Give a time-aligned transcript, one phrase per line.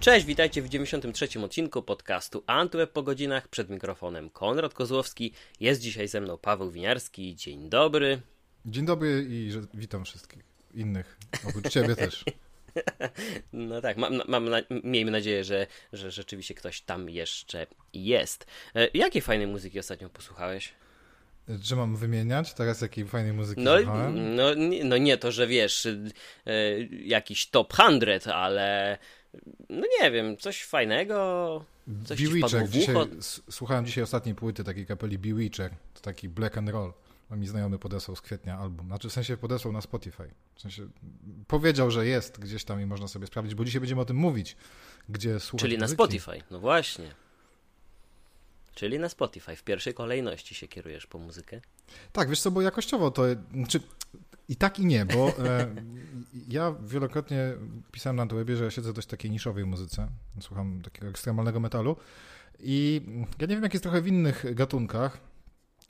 [0.00, 1.40] Cześć, witajcie w 93.
[1.44, 3.48] odcinku podcastu Antweb po godzinach.
[3.48, 5.32] Przed mikrofonem Konrad Kozłowski.
[5.60, 7.36] Jest dzisiaj ze mną Paweł Winiarski.
[7.36, 8.20] Dzień dobry.
[8.66, 10.42] Dzień dobry i witam wszystkich
[10.74, 11.18] innych,
[11.48, 12.24] oprócz ciebie też.
[13.52, 14.48] No tak, mam, mam,
[14.84, 18.46] miejmy nadzieję, że, że rzeczywiście ktoś tam jeszcze jest.
[18.74, 20.72] E, jakiej fajnej muzyki ostatnio posłuchałeś?
[21.62, 23.76] Czy mam wymieniać teraz jakiej fajnej muzyki no,
[24.10, 24.44] no,
[24.84, 25.92] no nie to, że wiesz, e,
[26.90, 27.72] jakiś top
[28.20, 28.98] 100, ale
[29.68, 31.64] no nie wiem, coś fajnego,
[32.04, 32.68] coś Bewitcher.
[32.68, 32.96] Dzisiaj,
[33.50, 36.92] słuchałem dzisiaj ostatniej płyty takiej kapeli Bewitcher, to taki black and roll.
[37.30, 38.86] No mi znajomy podesłał z kwietnia album.
[38.86, 40.30] Znaczy w sensie podesłał na Spotify.
[40.54, 40.88] W sensie
[41.46, 44.56] powiedział, że jest gdzieś tam i można sobie sprawdzić, bo dzisiaj będziemy o tym mówić,
[45.08, 45.90] gdzie słuchać Czyli muzyki.
[45.90, 47.14] na Spotify, no właśnie.
[48.74, 49.56] Czyli na Spotify.
[49.56, 51.60] W pierwszej kolejności się kierujesz po muzykę?
[52.12, 53.22] Tak, wiesz co, bo jakościowo to...
[53.54, 53.80] Znaczy,
[54.50, 55.74] i tak i nie, bo e,
[56.48, 57.52] ja wielokrotnie
[57.92, 60.08] pisałem na webie, że ja siedzę w dość takiej niszowej muzyce.
[60.40, 61.96] Słucham takiego ekstremalnego metalu.
[62.60, 63.02] I
[63.40, 65.30] ja nie wiem, jak jest trochę w innych gatunkach,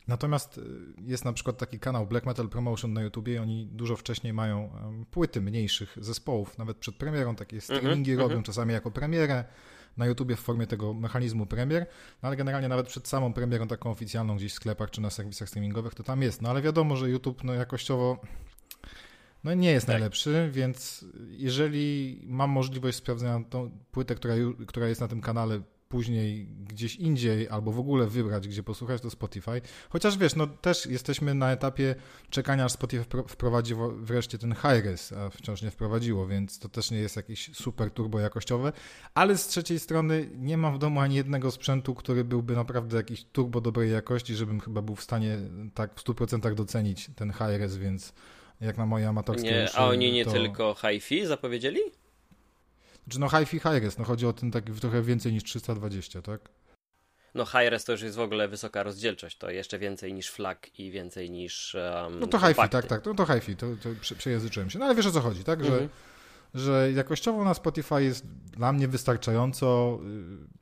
[0.09, 0.63] Natomiast y,
[1.07, 4.71] jest na przykład taki kanał Black Metal Promotion na YouTubie i oni dużo wcześniej mają
[5.11, 8.29] płyty mniejszych zespołów, nawet przed premierą takie mhm, streamingi mm -hmm.
[8.29, 9.45] robią czasami jako premierę
[9.97, 11.87] na YouTubie w formie tego mechanizmu premier,
[12.23, 15.49] no ale generalnie nawet przed samą premierą taką oficjalną gdzieś w sklepach czy na serwisach
[15.49, 16.43] streamingowych to tam jest.
[16.43, 18.21] No ale wiadomo, że YouTube no jakościowo
[19.45, 19.95] no nie jest tak.
[19.95, 24.35] najlepszy, więc jeżeli mam możliwość sprawdzenia tą płytę, która,
[24.67, 25.61] która jest na tym kanale
[25.91, 29.61] później gdzieś indziej albo w ogóle wybrać, gdzie posłuchać, to Spotify.
[29.89, 31.95] Chociaż wiesz, no też jesteśmy na etapie
[32.31, 36.99] czekania, aż Spotify wprowadzi wreszcie ten high-res, a wciąż nie wprowadziło, więc to też nie
[36.99, 38.73] jest jakieś super turbo jakościowe,
[39.15, 43.25] ale z trzeciej strony nie mam w domu ani jednego sprzętu, który byłby naprawdę jakiś
[43.25, 45.39] turbo dobrej jakości, żebym chyba był w stanie
[45.75, 48.13] tak w 100% docenić ten high-res, więc
[48.61, 50.33] jak na moje amatorskie nie, A oni nie to...
[50.33, 51.81] tylko hi-fi zapowiedzieli?
[53.09, 56.41] Czy no hi-fi, high-res, no chodzi o ten taki trochę więcej niż 320, tak?
[57.35, 60.91] No high-res to już jest w ogóle wysoka rozdzielczość, to jeszcze więcej niż flag i
[60.91, 64.79] więcej niż um, No to hi-fi, tak, tak, no to hi-fi, to, to przejęzyczyłem się.
[64.79, 65.89] No ale wiesz o co chodzi, tak, że, mhm.
[66.55, 70.60] że jakościowo na Spotify jest dla mnie wystarczająco y,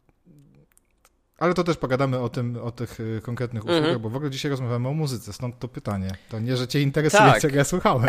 [1.39, 4.01] ale to też pogadamy o tym, o tych y, konkretnych usługach, mm -hmm.
[4.01, 6.11] bo w ogóle dzisiaj rozmawiamy o muzyce, stąd to pytanie.
[6.29, 7.43] To nie, że cię interesuje, tak.
[7.43, 8.09] czego ja słuchałem.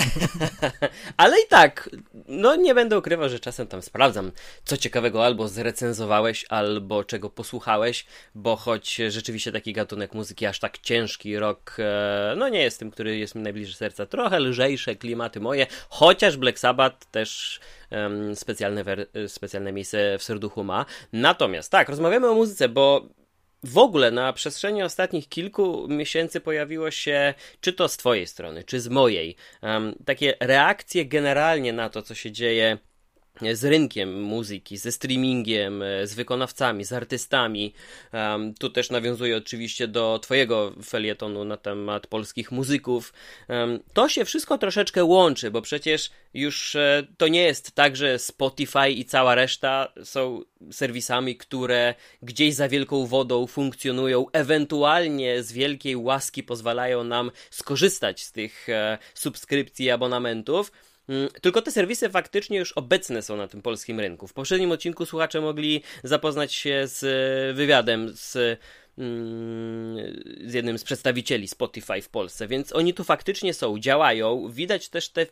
[1.18, 1.90] Ale i tak,
[2.28, 4.32] no nie będę ukrywał, że czasem tam sprawdzam,
[4.64, 10.78] co ciekawego albo zrecenzowałeś, albo czego posłuchałeś, bo choć rzeczywiście taki gatunek muzyki aż tak
[10.78, 15.40] ciężki, rok, e, no nie jest tym, który jest mi najbliższy serca, trochę lżejsze klimaty
[15.40, 17.60] moje, chociaż Black Sabbath też
[18.36, 18.84] specjalne,
[19.28, 20.86] specjalne miejsce w serduchu ma.
[21.14, 23.10] Natomiast tak, rozmawiamy o muzyce, bo
[23.64, 28.80] w ogóle na przestrzeni ostatnich kilku miesięcy pojawiło się, czy to z Twojej strony, czy
[28.80, 32.78] z mojej, um, takie reakcje generalnie na to, co się dzieje
[33.54, 37.74] z rynkiem muzyki, ze streamingiem, e, z wykonawcami, z artystami.
[38.14, 43.14] Um, tu też nawiązuję oczywiście do Twojego felietonu na temat polskich muzyków.
[43.50, 48.20] Um, to się wszystko troszeczkę łączy, bo przecież już e, to nie jest tak, że
[48.20, 50.42] Spotify i cała reszta są
[50.72, 58.32] serwisami, które gdzieś za wielką wodą funkcjonują, ewentualnie z wielkiej łaski pozwalają nam skorzystać z
[58.32, 60.72] tych e, subskrypcji i abonamentów
[61.42, 64.28] tylko te serwisy faktycznie już obecne są na tym polskim rynku.
[64.28, 68.60] W poprzednim odcinku słuchacze mogli zapoznać się z e, wywiadem z
[68.98, 69.98] mm,
[70.50, 74.50] z jednym z przedstawicieli Spotify w Polsce, więc oni tu faktycznie są, działają.
[74.52, 75.26] Widać też tę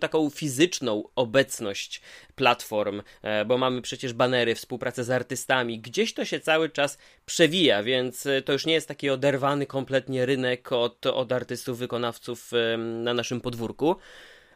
[0.00, 2.00] taką fizyczną obecność
[2.34, 5.80] platform, e, bo mamy przecież banery, współpracę z artystami.
[5.80, 10.26] Gdzieś to się cały czas przewija, więc e, to już nie jest taki oderwany kompletnie
[10.26, 13.96] rynek od, od artystów, wykonawców na naszym podwórku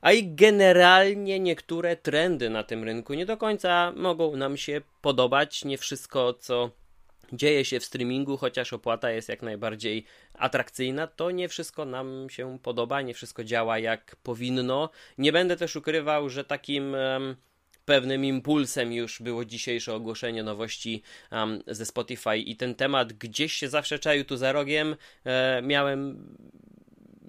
[0.01, 5.65] a i generalnie niektóre trendy na tym rynku nie do końca mogą nam się podobać.
[5.65, 6.71] Nie wszystko, co
[7.33, 12.59] dzieje się w streamingu, chociaż opłata jest jak najbardziej atrakcyjna, to nie wszystko nam się
[12.63, 14.91] podoba, nie wszystko działa jak powinno.
[15.19, 16.95] Nie będę też ukrywał, że takim.
[16.95, 17.37] Um,
[17.85, 21.03] pewnym impulsem już było dzisiejsze ogłoszenie nowości
[21.33, 24.97] um, ze Spotify i ten temat gdzieś się zawsze czaił tu za rogiem.
[25.25, 26.27] E, miałem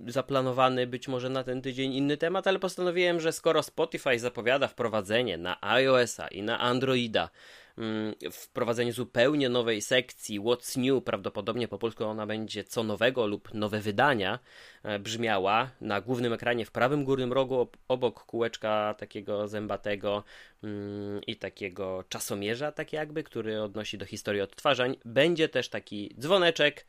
[0.07, 5.37] zaplanowany być może na ten tydzień inny temat, ale postanowiłem, że skoro Spotify zapowiada wprowadzenie
[5.37, 7.29] na iOS-a i na Androida,
[7.77, 13.53] mm, wprowadzenie zupełnie nowej sekcji What's New, prawdopodobnie po polsku ona będzie co nowego lub
[13.53, 14.39] nowe wydania,
[14.83, 20.23] e, brzmiała na głównym ekranie w prawym górnym rogu obok kółeczka takiego zębatego
[20.63, 24.97] mm, i takiego czasomierza, tak jakby, który odnosi do historii odtwarzań.
[25.05, 26.85] Będzie też taki dzwoneczek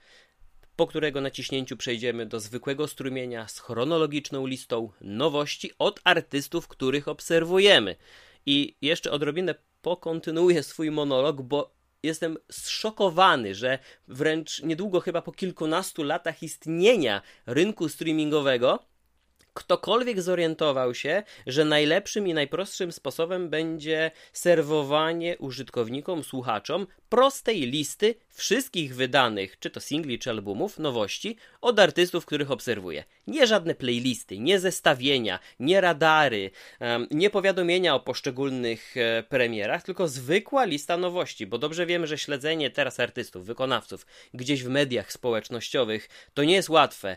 [0.76, 7.96] po którego naciśnięciu przejdziemy do zwykłego strumienia z chronologiczną listą nowości od artystów, których obserwujemy.
[8.46, 13.78] I jeszcze odrobinę pokontynuuję swój monolog, bo jestem zszokowany, że
[14.08, 18.78] wręcz niedługo, chyba po kilkunastu latach istnienia rynku streamingowego,
[19.54, 28.94] ktokolwiek zorientował się, że najlepszym i najprostszym sposobem będzie serwowanie użytkownikom, słuchaczom prostej listy wszystkich
[28.94, 33.04] wydanych, czy to singli, czy albumów, nowości od artystów, których obserwuję.
[33.26, 36.50] Nie żadne playlisty, nie zestawienia, nie radary,
[37.10, 42.70] nie powiadomienia o poszczególnych e, premierach, tylko zwykła lista nowości, bo dobrze wiemy, że śledzenie
[42.70, 47.16] teraz artystów, wykonawców gdzieś w mediach społecznościowych to nie jest łatwe.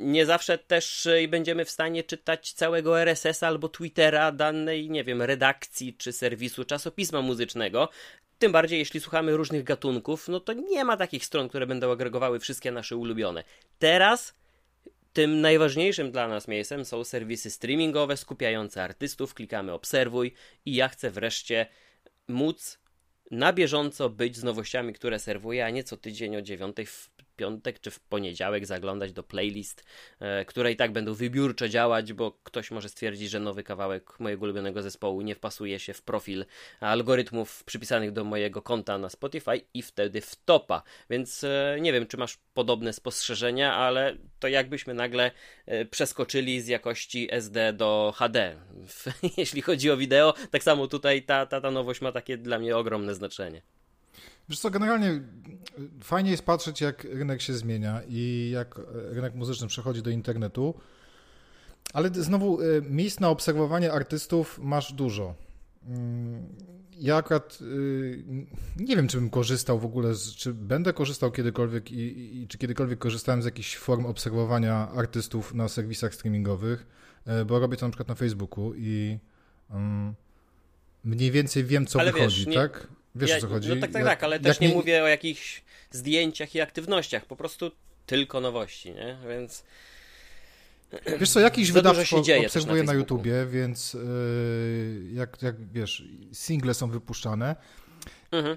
[0.00, 5.22] Nie zawsze też e, będziemy w stanie czytać całego RSS albo Twittera danej, nie wiem,
[5.22, 7.88] redakcji czy serwisu czasopisma muzycznego.
[8.38, 12.40] Tym bardziej, jeśli słuchamy różnych gatunków, no to nie ma takich stron, które będą agregowały
[12.40, 13.44] wszystkie nasze ulubione.
[13.78, 14.34] Teraz
[15.12, 19.34] tym najważniejszym dla nas miejscem są serwisy streamingowe skupiające artystów.
[19.34, 21.66] Klikamy obserwuj i ja chcę wreszcie
[22.28, 22.78] móc
[23.30, 27.80] na bieżąco być z nowościami, które serwuję, a nie co tydzień o dziewiątej w piątek
[27.80, 29.84] czy w poniedziałek zaglądać do playlist,
[30.20, 34.42] e, które i tak będą wybiórczo działać, bo ktoś może stwierdzić, że nowy kawałek mojego
[34.44, 36.44] ulubionego zespołu nie wpasuje się w profil
[36.80, 40.82] algorytmów przypisanych do mojego konta na Spotify i wtedy wtopa.
[41.10, 45.30] Więc e, nie wiem, czy masz podobne spostrzeżenia, ale to jakbyśmy nagle
[45.66, 48.56] e, przeskoczyli z jakości SD do HD.
[49.36, 52.76] Jeśli chodzi o wideo, tak samo tutaj ta, ta, ta nowość ma takie dla mnie
[52.76, 53.62] ogromne znaczenie.
[54.48, 55.20] Wiesz co, generalnie
[56.02, 60.74] fajnie jest patrzeć, jak rynek się zmienia i jak rynek muzyczny przechodzi do internetu,
[61.92, 65.34] ale znowu y, miejsc na obserwowanie artystów masz dużo.
[65.86, 66.46] Mm,
[67.00, 68.24] ja akurat y,
[68.76, 72.58] nie wiem, czy bym korzystał w ogóle, z, czy będę korzystał kiedykolwiek i, i, czy
[72.58, 76.86] kiedykolwiek korzystałem z jakichś form obserwowania artystów na serwisach streamingowych,
[77.42, 79.18] y, bo robię to na przykład na Facebooku i
[79.70, 80.14] um,
[81.04, 82.86] mniej więcej wiem, co ale wychodzi, wiesz, nie, tak?
[83.14, 83.68] Wiesz ja, o co chodzi?
[83.68, 87.36] No tak, tak, tak, ale też nie, nie mówię o jakichś zdjęciach i aktywnościach, po
[87.36, 87.70] prostu
[88.06, 89.16] tylko nowości, nie?
[89.28, 89.64] Więc...
[91.20, 94.00] Wiesz co, jakiś wydawstwo obserwuję na, na YouTubie, więc yy,
[95.12, 97.56] jak, jak wiesz, single są wypuszczane,
[98.30, 98.56] mhm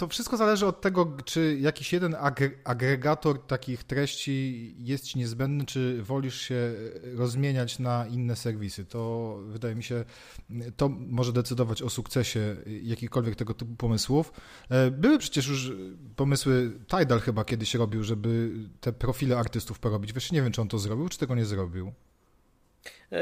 [0.00, 2.16] to wszystko zależy od tego, czy jakiś jeden
[2.64, 6.74] agregator takich treści jest ci niezbędny, czy wolisz się
[7.14, 8.84] rozmieniać na inne serwisy.
[8.84, 10.04] To wydaje mi się,
[10.76, 14.32] to może decydować o sukcesie jakichkolwiek tego typu pomysłów.
[14.68, 15.72] E, były przecież już
[16.16, 20.12] pomysły, Tidal chyba kiedyś robił, żeby te profile artystów porobić.
[20.12, 21.92] Wiesz, nie wiem, czy on to zrobił, czy tego nie zrobił.
[23.10, 23.18] Yy,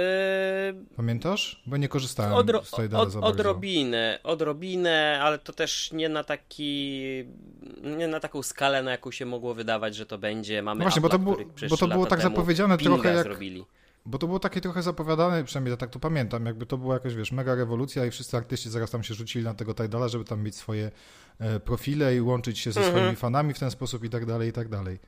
[0.97, 1.63] Pamiętasz?
[1.67, 7.25] Bo nie korzystałem odro- z tej od, Odrobinę, odrobinę, ale to też nie na taki,
[7.83, 10.63] nie na taką skalę, na jaką się mogło wydawać, że to będzie.
[10.63, 11.37] Mamy no właśnie, Apple, bo to, było,
[11.71, 13.23] bo to było tak zapowiedziane trochę jak...
[13.23, 13.65] Zrobili.
[14.07, 17.15] Bo to było takie trochę zapowiadane, przynajmniej ja tak to pamiętam, jakby to była jakaś,
[17.15, 20.43] wiesz, mega rewolucja i wszyscy artyści zaraz tam się rzucili na tego Tidala, żeby tam
[20.43, 20.91] mieć swoje
[21.39, 22.97] e, profile i łączyć się ze mhm.
[22.97, 24.99] swoimi fanami w ten sposób i tak dalej, i tak dalej.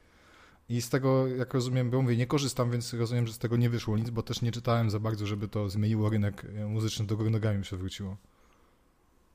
[0.71, 3.71] I z tego, jak rozumiem, bo mówię, nie korzystam, więc rozumiem, że z tego nie
[3.71, 7.31] wyszło nic, bo też nie czytałem za bardzo, żeby to zmieniło rynek muzyczny do góry
[7.31, 8.17] nogami przewróciło.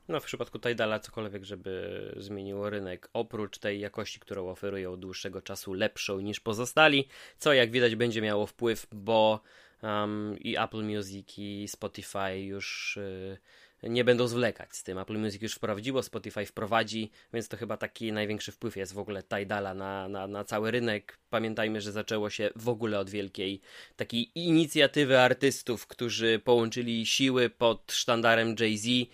[0.08, 5.42] No, w przypadku Tidala cokolwiek, żeby zmieniło rynek, oprócz tej jakości, którą oferują od dłuższego
[5.42, 9.40] czasu, lepszą niż pozostali, co jak widać będzie miało wpływ, bo
[9.82, 13.38] um, i Apple Music i Spotify już y,
[13.84, 14.98] nie będą zwlekać z tym.
[14.98, 19.24] Apple Music już wprowadziło, Spotify wprowadzi, więc to chyba taki największy wpływ jest w ogóle
[19.24, 21.18] Tidala na, na, na cały rynek.
[21.30, 23.62] Pamiętajmy, że zaczęło się w ogóle od wielkiej
[23.96, 29.10] takiej inicjatywy artystów, którzy połączyli siły pod sztandarem Jay-Z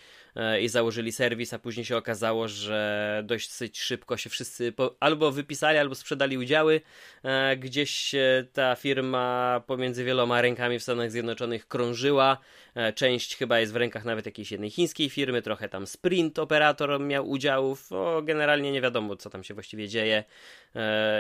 [0.61, 5.95] i założyli serwis, a później się okazało, że dość szybko się wszyscy albo wypisali, albo
[5.95, 6.81] sprzedali udziały.
[7.23, 8.15] E, gdzieś
[8.53, 12.37] ta firma pomiędzy wieloma rękami w Stanach Zjednoczonych krążyła.
[12.75, 16.99] E, część chyba jest w rękach nawet jakiejś jednej chińskiej firmy, trochę tam Sprint operator
[16.99, 17.91] miał udziałów.
[17.91, 20.23] O, generalnie nie wiadomo, co tam się właściwie dzieje.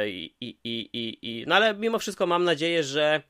[0.07, 3.21] I, i, i, i, no ale mimo wszystko mam nadzieję, że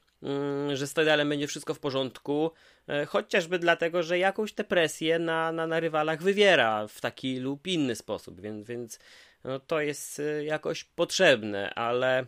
[0.74, 2.52] że z Tidalem będzie wszystko w porządku,
[2.88, 7.68] e, chociażby dlatego, że jakąś tę presję na, na, na rywalach wywiera w taki lub
[7.68, 9.00] inny sposób, więc, więc
[9.44, 12.26] no, to jest e, jakoś potrzebne, ale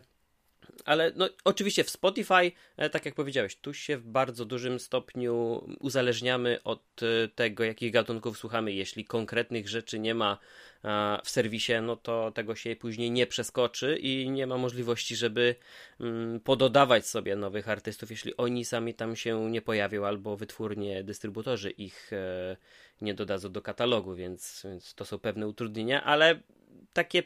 [0.84, 5.64] ale no, oczywiście w Spotify, e, tak jak powiedziałeś, tu się w bardzo dużym stopniu
[5.80, 8.72] uzależniamy od e, tego, jakich gatunków słuchamy.
[8.72, 10.38] Jeśli konkretnych rzeczy nie ma
[10.84, 15.54] e, w serwisie, no to tego się później nie przeskoczy i nie ma możliwości, żeby
[16.00, 21.70] mm, pododawać sobie nowych artystów, jeśli oni sami tam się nie pojawią, albo wytwórnie, dystrybutorzy
[21.70, 22.10] ich
[23.00, 26.40] nie dodadzą do katalogu, więc, więc to są pewne utrudnienia, ale
[26.92, 27.22] takie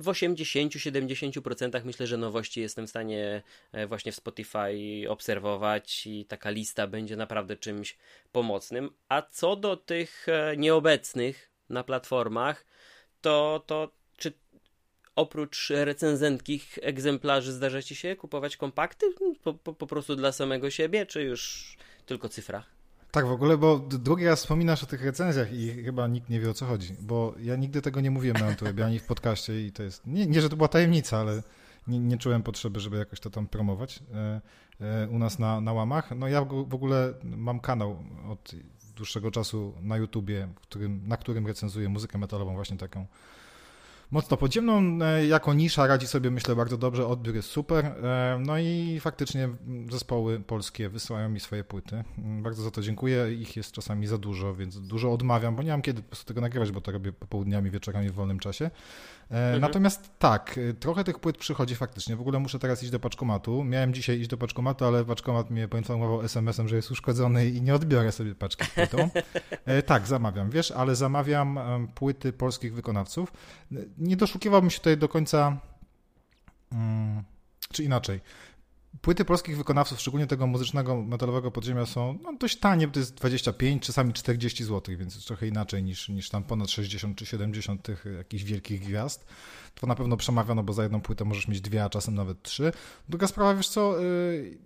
[0.00, 4.70] w 80-70% myślę, że nowości jestem w stanie e, właśnie w Spotify
[5.08, 7.96] obserwować i taka lista będzie naprawdę czymś
[8.32, 8.90] pomocnym.
[9.08, 12.66] A co do tych e, nieobecnych na platformach,
[13.20, 14.32] to, to czy
[15.16, 19.06] oprócz recenzentkich egzemplarzy zdarza ci się kupować kompakty
[19.42, 21.76] po, po, po prostu dla samego siebie, czy już
[22.06, 22.75] tylko cyfra?
[23.16, 26.50] Tak, w ogóle, bo drugi raz wspominasz o tych recenzjach i chyba nikt nie wie
[26.50, 29.72] o co chodzi, bo ja nigdy tego nie mówiłem na YouTube ani w podcaście i
[29.72, 31.42] to jest, nie, nie że to była tajemnica, ale
[31.86, 34.40] nie, nie, czułem potrzeby, żeby jakoś to tam promować e,
[34.80, 36.10] e, u nas na, na łamach.
[36.16, 38.52] No ja w ogóle mam kanał od
[38.96, 43.06] dłuższego czasu na YouTubie, którym, na którym recenzuję muzykę metalową właśnie taką
[44.10, 44.98] mocno podziemną.
[45.04, 47.06] E, jako nisza radzi sobie, myślę, bardzo dobrze.
[47.06, 47.84] Odbiór jest super.
[47.84, 49.48] E, no i faktycznie
[49.90, 52.04] zespoły polskie wysyłają mi swoje płyty.
[52.18, 53.32] Mm, bardzo za to dziękuję.
[53.32, 56.40] Ich jest czasami za dużo, więc dużo odmawiam, bo nie mam kiedy po prostu tego
[56.40, 58.70] nagrywać, bo to robię popołudniami, wieczorami w wolnym czasie.
[59.30, 59.60] E, mhm.
[59.60, 62.16] Natomiast tak, trochę tych płyt przychodzi faktycznie.
[62.16, 63.64] W ogóle muszę teraz iść do paczkomatu.
[63.64, 67.74] Miałem dzisiaj iść do paczkomatu, ale paczkomat mnie poinformował SMS-em, że jest uszkodzony i nie
[67.74, 69.08] odbiorę sobie paczki z płytą.
[69.86, 71.58] tak, zamawiam, wiesz, ale zamawiam
[71.94, 73.32] płyty polskich wykonawców
[73.98, 75.56] nie doszukiwałbym się tutaj do końca,
[76.72, 77.22] mm,
[77.72, 78.20] czy inaczej.
[79.00, 83.14] Płyty polskich wykonawców, szczególnie tego muzycznego, metalowego podziemia są no, dość tanie, bo to jest
[83.14, 87.82] 25, czasami 40 zł, więc jest trochę inaczej niż, niż tam ponad 60 czy 70
[87.82, 89.26] tych jakichś wielkich gwiazd.
[89.74, 92.42] To na pewno przemawia, no bo za jedną płytę możesz mieć dwie, a czasem nawet
[92.42, 92.72] trzy.
[93.08, 94.58] Druga sprawa, wiesz co, yy,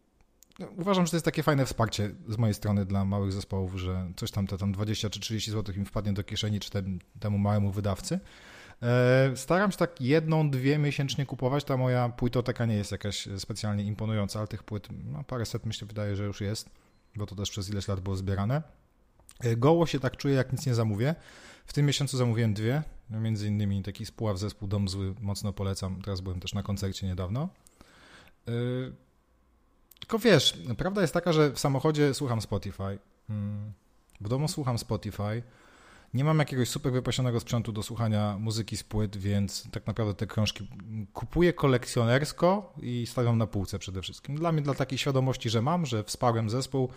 [0.77, 4.31] uważam, że to jest takie fajne wsparcie z mojej strony dla małych zespołów, że coś
[4.31, 7.71] tam te tam 20 czy 30 zł im wpadnie do kieszeni, czy tem, temu małemu
[7.71, 8.21] wydawcy.
[8.83, 11.65] E, staram się tak jedną, dwie miesięcznie kupować.
[11.65, 15.87] Ta moja płytoteka nie jest jakaś specjalnie imponująca, ale tych płyt, no parę set myślę,
[15.87, 16.71] wydaje, że już jest,
[17.17, 18.63] bo to też przez ileś lat było zbierane.
[19.41, 21.15] E, goło się tak czuję, jak nic nie zamówię.
[21.67, 26.03] W tym miesiącu zamówiłem dwie, między innymi taki spóław zespół Dom Zły, mocno polecam.
[26.03, 27.49] Teraz byłem też na koncercie niedawno.
[28.49, 28.53] E,
[30.01, 32.99] tylko wiesz, prawda jest taka, że w samochodzie słucham Spotify,
[33.31, 33.73] mm,
[34.21, 35.43] w domu słucham Spotify,
[36.15, 40.27] nie mam jakiegoś super wypasionego sprzętu do słuchania muzyki z płyt, więc tak naprawdę te
[40.27, 40.69] krążki
[41.13, 44.37] kupuję kolekcjonersko i stawiam na półce przede wszystkim.
[44.37, 46.89] Dla mnie, dla takiej świadomości, że mam, że wsparłem zespół,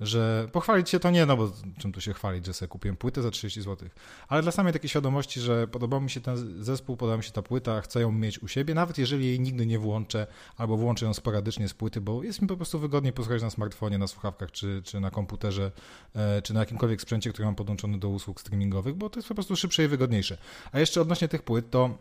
[0.00, 3.22] że pochwalić się to nie, no bo czym tu się chwalić, że sobie kupiłem płytę
[3.22, 3.88] za 30 zł,
[4.28, 7.42] ale dla samej takiej świadomości, że podobał mi się ten zespół, podoba mi się ta
[7.42, 10.26] płyta, chcę ją mieć u siebie, nawet jeżeli jej nigdy nie włączę,
[10.56, 13.98] albo włączę ją sporadycznie z płyty, bo jest mi po prostu wygodniej posłuchać na smartfonie,
[13.98, 15.72] na słuchawkach, czy, czy na komputerze,
[16.14, 19.34] e, czy na jakimkolwiek sprzęcie, który mam podłączony do usług streamingowych, bo to jest po
[19.34, 20.38] prostu szybsze i wygodniejsze.
[20.72, 21.98] A jeszcze odnośnie tych płyt, to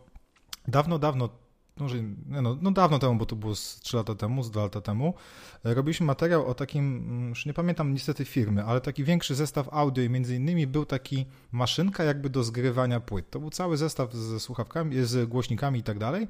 [0.67, 1.29] dawno, dawno
[1.79, 4.81] może, no, no dawno temu, bo to było z 3 lata temu, z 2 lata
[4.81, 5.13] temu,
[5.65, 9.69] e, robiliśmy materiał o takim, mm, już nie pamiętam niestety firmy, ale taki większy zestaw
[9.71, 13.29] audio i między innymi był taki maszynka jakby do zgrywania płyt.
[13.29, 16.27] To był cały zestaw ze słuchawkami, z głośnikami i tak dalej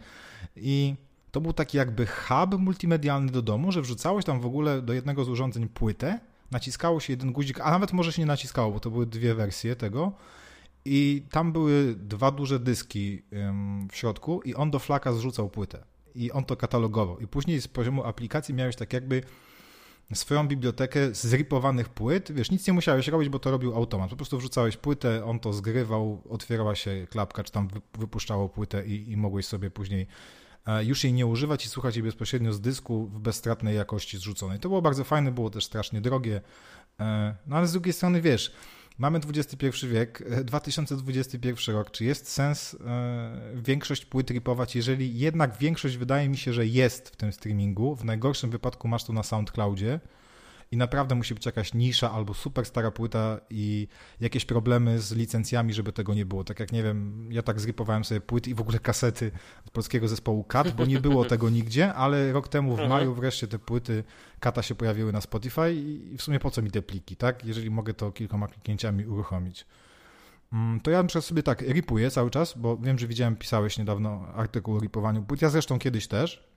[0.55, 0.95] i
[1.31, 5.25] to był taki jakby hub multimedialny do domu, że wrzucałeś tam w ogóle do jednego
[5.25, 6.19] z urządzeń płytę,
[6.51, 9.75] naciskało się jeden guzik, a nawet może się nie naciskało, bo to były dwie wersje
[9.75, 10.11] tego
[10.85, 13.21] i tam były dwa duże dyski
[13.91, 15.85] w środku i on do flaka zrzucał płytę.
[16.15, 17.19] I on to katalogował.
[17.19, 19.21] I później z poziomu aplikacji miałeś tak jakby
[20.13, 22.31] swoją bibliotekę zripowanych płyt.
[22.31, 24.09] Wiesz, nic nie musiałeś robić, bo to robił automat.
[24.09, 29.11] Po prostu wrzucałeś płytę, on to zgrywał, otwierała się klapka, czy tam wypuszczało płytę i,
[29.11, 30.07] i mogłeś sobie później
[30.65, 34.59] e, już jej nie używać i słuchać jej bezpośrednio z dysku w bezstratnej jakości zrzuconej.
[34.59, 36.41] To było bardzo fajne, było też strasznie drogie.
[36.99, 38.51] E, no ale z drugiej strony, wiesz,
[38.97, 41.91] Mamy XXI wiek, 2021 rok.
[41.91, 47.09] Czy jest sens e, większość płyt ripować, jeżeli jednak większość wydaje mi się, że jest
[47.09, 47.95] w tym streamingu?
[47.95, 49.99] W najgorszym wypadku masz to na SoundCloudzie
[50.75, 53.87] i naprawdę musi być jakaś nisza albo super stara płyta i
[54.19, 56.43] jakieś problemy z licencjami, żeby tego nie było.
[56.43, 59.31] Tak jak nie wiem, ja tak zripowałem sobie płyty i w ogóle kasety
[59.67, 62.89] z polskiego zespołu Kat, bo nie było tego nigdzie, ale rok temu w mhm.
[62.89, 64.03] maju wreszcie te płyty
[64.39, 67.45] Kata się pojawiły na Spotify i w sumie po co mi te pliki, tak?
[67.45, 69.65] Jeżeli mogę to kilkoma kliknięciami uruchomić.
[70.53, 74.27] Mm, to ja na sobie tak ripuję cały czas, bo wiem, że widziałem, pisałeś niedawno
[74.35, 75.41] artykuł o ripowaniu płyt.
[75.41, 76.54] Ja zresztą kiedyś też,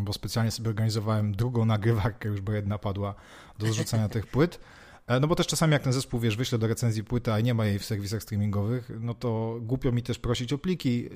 [0.00, 3.14] bo specjalnie sobie organizowałem drugą nagrywarkę, już bo jedna padła
[3.58, 4.58] do zrzucenia tych płyt.
[5.06, 7.54] E, no bo też czasami jak ten zespół, wiesz, wyśle do recenzji płyty, a nie
[7.54, 11.08] ma jej w serwisach streamingowych, no to głupio mi też prosić o pliki,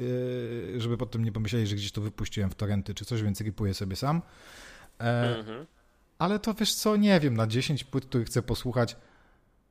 [0.77, 3.75] e, żeby potem nie pomyśleli, że gdzieś to wypuściłem w torrenty czy coś, więc ripuję
[3.75, 4.23] sobie sam.
[5.01, 5.67] E, mhm.
[6.19, 8.97] Ale to wiesz co, nie wiem, na 10 płyt, których chcę posłuchać,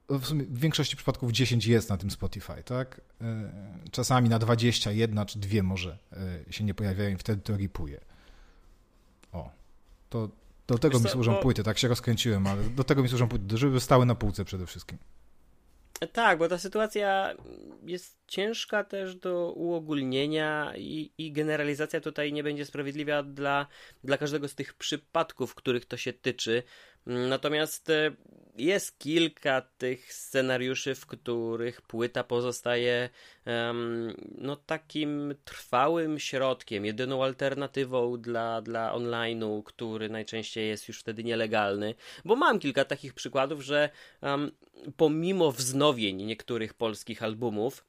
[0.10, 3.02] w, sumie w większości przypadków 10 jest na tym Spotify, tak?
[3.92, 5.98] Czasami na 21 czy dwie może
[6.50, 8.00] się nie pojawiają i wtedy to ripuję.
[10.10, 10.30] To
[10.68, 11.40] do tego Wiesz mi służą bo...
[11.40, 14.66] płyty, tak się rozkręciłem, ale do tego mi służą płyty, żeby stały na półce przede
[14.66, 14.98] wszystkim.
[16.14, 17.36] Tak, bo ta sytuacja
[17.86, 23.68] jest ciężka też do uogólnienia i, i, generalizacja tutaj nie będzie sprawiedliwa dla,
[24.04, 26.64] dla każdego z tych przypadków, których to się tyczy.
[27.06, 28.12] Natomiast e,
[28.58, 33.10] jest kilka tych scenariuszy, w których płyta pozostaje
[33.46, 41.24] um, no takim trwałym środkiem, jedyną alternatywą dla, dla online'u, który najczęściej jest już wtedy
[41.24, 41.96] nielegalny.
[42.26, 43.90] Bo mam kilka takich przykładów, że
[44.22, 44.52] um,
[44.98, 47.86] pomimo wznowień niektórych polskich albumów,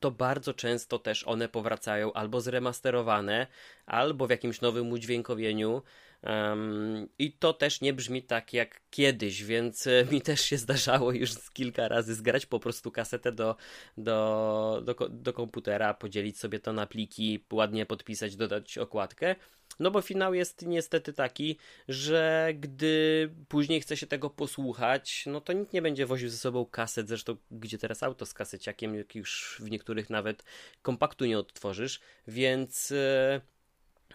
[0.00, 3.46] to bardzo często też one powracają albo zremasterowane,
[3.86, 5.82] albo w jakimś nowym udźwiękowieniu.
[6.22, 11.12] Um, I to też nie brzmi tak jak kiedyś, więc e, mi też się zdarzało
[11.12, 13.56] już kilka razy zgrać po prostu kasetę do,
[13.96, 19.36] do, do, do komputera, podzielić sobie to na pliki, ładnie podpisać, dodać okładkę.
[19.80, 25.52] No bo finał jest niestety taki, że gdy później chce się tego posłuchać, no to
[25.52, 29.60] nikt nie będzie woził ze sobą kaset, zresztą gdzie teraz auto z kaseciakiem, jak już
[29.60, 30.44] w niektórych nawet
[30.82, 32.94] kompaktu nie odtworzysz, więc...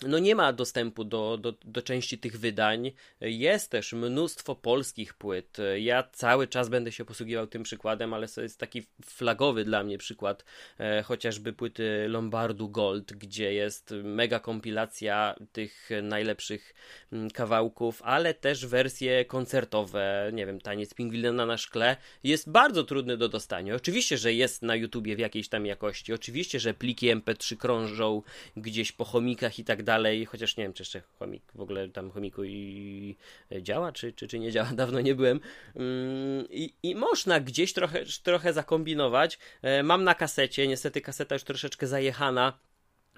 [0.07, 2.91] No nie ma dostępu do, do, do części tych wydań.
[3.21, 5.57] Jest też mnóstwo polskich płyt.
[5.79, 9.97] Ja cały czas będę się posługiwał tym przykładem, ale to jest taki flagowy dla mnie
[9.97, 10.45] przykład
[10.79, 16.73] e, chociażby płyty Lombardu Gold, gdzie jest mega kompilacja tych najlepszych
[17.11, 23.17] mm, kawałków, ale też wersje koncertowe, nie wiem, Taniec Pingwina na szkle jest bardzo trudny
[23.17, 23.75] do dostania.
[23.75, 26.13] Oczywiście, że jest na YouTubie w jakiejś tam jakości.
[26.13, 28.21] Oczywiście, że pliki MP3 krążą
[28.57, 32.11] gdzieś po chomikach i tak dalej, chociaż nie wiem, czy jeszcze chomik w ogóle tam
[32.11, 33.15] chomiku i
[33.61, 35.39] działa, czy, czy, czy nie działa, dawno nie byłem.
[35.75, 39.39] Mm, I, i można gdzieś trochę, trochę zakombinować.
[39.61, 42.59] E, mam na kasecie, niestety kaseta już troszeczkę zajechana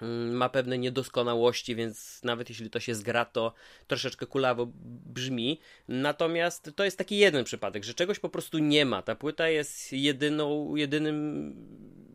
[0.01, 3.53] mm, ma pewne niedoskonałości, więc nawet jeśli to się zgra, to
[3.88, 4.67] troszeczkę kulawo
[5.13, 5.59] brzmi.
[5.88, 9.01] Natomiast to jest taki jeden przypadek, że czegoś po prostu nie ma.
[9.01, 11.55] Ta płyta jest jedyną, jedynym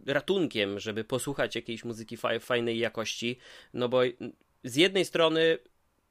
[0.06, 3.38] ratunkiem, żeby posłuchać jakiejś muzyki fajnej jakości,
[3.74, 4.00] no bo
[4.64, 5.58] z jednej strony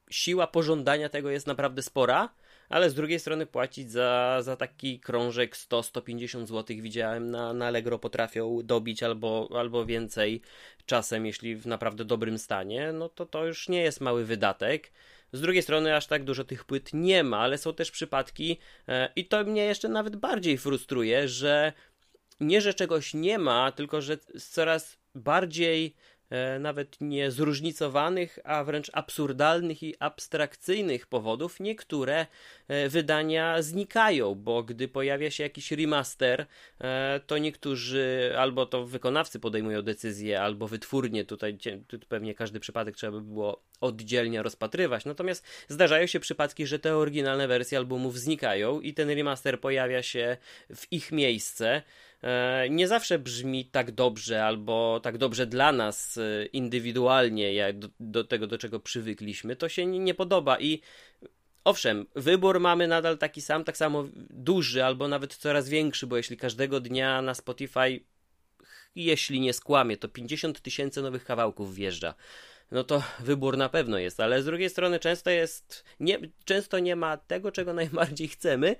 [0.10, 2.30] siła pożądania tego jest naprawdę spora,
[2.70, 8.00] ale z drugiej strony płacić za, za taki krążek 100-150 zł widziałem na, na Allegro
[8.00, 10.42] potrafią dobić albo, albo więcej
[10.86, 14.92] czasem, jeśli w naprawdę dobrym stanie, no to to już nie jest mały wydatek.
[15.34, 19.10] Z drugiej strony aż tak dużo tych płyt nie ma, ale są też przypadki e,
[19.16, 21.74] i to mnie jeszcze nawet bardziej frustruje, że
[22.40, 24.18] nie, że czegoś nie ma, tylko że
[24.52, 25.96] coraz bardziej
[26.60, 32.26] nawet nie zróżnicowanych, a wręcz absurdalnych i abstrakcyjnych powodów niektóre
[32.68, 36.46] e, wydania znikają, bo gdy pojawia się jakiś remaster,
[36.82, 41.58] e, to niektórzy albo to wykonawcy podejmują decyzję, albo wytwórnie, tutaj
[42.10, 45.06] pewnie każdy przypadek trzeba by było oddzielnie rozpatrywać.
[45.06, 50.38] Natomiast zdarzają się przypadki, że te oryginalne wersje albumów znikają i ten remaster pojawia się
[50.76, 51.82] w ich miejsce.
[52.24, 57.90] E, nie zawsze brzmi tak dobrze albo tak dobrze dla nas e, indywidualnie, jak do,
[58.00, 60.82] do tego, do czego przywykliśmy, to się nie, nie podoba i
[61.64, 66.38] Owszem, wybór mamy nadal taki sam, tak samo duży, albo nawet coraz większy, bo jeśli
[66.38, 68.00] każdego dnia na Spotify,
[68.96, 72.14] jeśli nie skłamie, to 50 tysięcy nowych kawałków wjeżdża.
[72.72, 76.96] No to wybór na pewno jest, ale z drugiej strony często jest, nie, często nie
[76.96, 78.76] ma tego, czego najbardziej chcemy,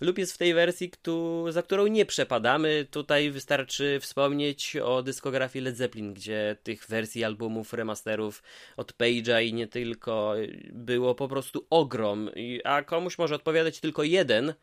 [0.00, 2.86] lub jest w tej wersji, kto, za którą nie przepadamy.
[2.90, 8.42] Tutaj wystarczy wspomnieć o dyskografii Led Zeppelin, gdzie tych wersji albumów, remasterów
[8.76, 10.34] od Page'a i nie tylko
[10.72, 12.30] było po prostu ogrom.
[12.64, 14.54] A komuś może odpowiadać tylko jeden,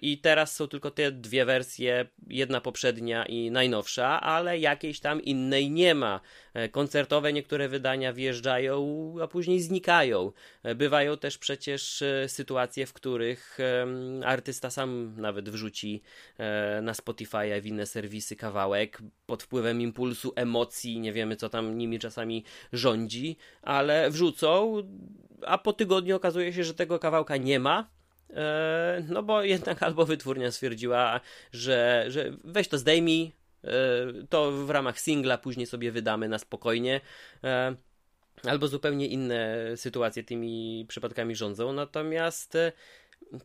[0.00, 5.70] I teraz są tylko te dwie wersje, jedna poprzednia i najnowsza, ale jakiejś tam innej
[5.70, 6.20] nie ma.
[6.54, 10.32] E, koncertowe niektóre wydania wjeżdżają, a później znikają.
[10.62, 13.58] E, bywają też przecież sytuacje, w których
[14.24, 16.02] artysta sam nawet wrzuci
[16.82, 21.98] na Spotify, w inne serwisy kawałek pod wpływem impulsu, emocji, nie wiemy co tam nimi
[21.98, 24.82] czasami rządzi, ale wrzucą,
[25.46, 28.03] a po tygodniu okazuje się, że tego kawałka nie ma E,
[29.08, 31.20] no bo jednak albo wytwórnia stwierdziła,
[31.52, 33.32] że, że weź to zdejmij,
[33.64, 33.70] e,
[34.28, 37.00] to w ramach singla później sobie wydamy na spokojnie.
[37.44, 37.74] E,
[38.44, 41.72] albo zupełnie inne sytuacje tymi przypadkami rządzą.
[41.72, 42.58] Natomiast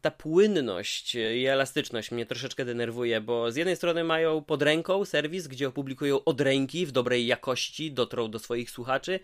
[0.02, 5.48] ta płynność i elastyczność mnie troszeczkę denerwuje, bo z jednej strony mają pod ręką serwis,
[5.48, 9.20] gdzie opublikują od ręki w dobrej jakości, dotrą do swoich słuchaczy,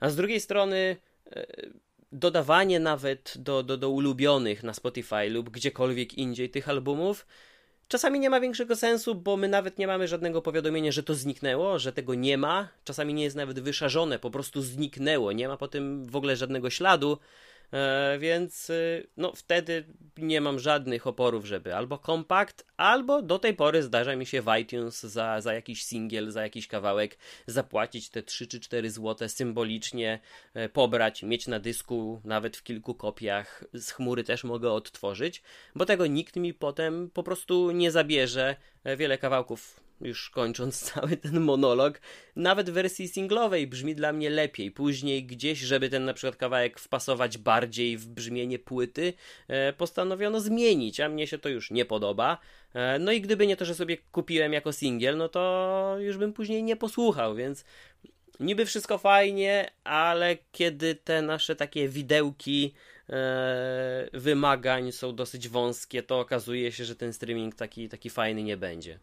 [0.00, 0.96] a z drugiej strony
[2.12, 7.26] dodawanie nawet do, do, do ulubionych na Spotify lub gdziekolwiek indziej tych albumów
[7.92, 11.78] czasami nie ma większego sensu, bo my nawet nie mamy żadnego powiadomienia, że to zniknęło,
[11.78, 12.68] że tego nie ma.
[12.84, 15.32] Czasami nie jest nawet wyszarzone, po prostu zniknęło.
[15.32, 17.18] Nie ma po tym w ogóle żadnego śladu.
[17.72, 19.84] E, więc y, no wtedy
[20.16, 24.56] nie mam żadnych oporów, żeby albo kompakt, albo do tej pory zdarza mi się w
[24.60, 30.20] iTunes za, za jakiś singiel, za jakiś kawałek zapłacić te 3 czy 4 złote symbolicznie,
[30.54, 35.42] e, pobrać, mieć na dysku nawet w kilku kopiach, z chmury też mogę odtworzyć,
[35.74, 38.56] bo tego nikt mi potem po prostu nie zabierze.
[38.84, 42.00] E, wiele kawałków już kończąc cały ten monolog,
[42.36, 44.70] nawet w wersji singlowej brzmi dla mnie lepiej.
[44.70, 49.12] Później gdzieś, żeby ten na przykład kawałek wpasować bardziej w brzmienie płyty,
[49.48, 52.38] e, postanowiono zmienić, a mnie się to już nie podoba.
[52.74, 56.32] E, no i gdyby nie to, że sobie kupiłem jako singiel, no to już bym
[56.32, 57.64] później nie posłuchał, więc
[58.40, 62.74] niby wszystko fajnie, ale kiedy te nasze takie widełki
[63.08, 68.56] e, wymagań są dosyć wąskie, to okazuje się, że ten streaming taki, taki fajny nie
[68.56, 68.98] będzie.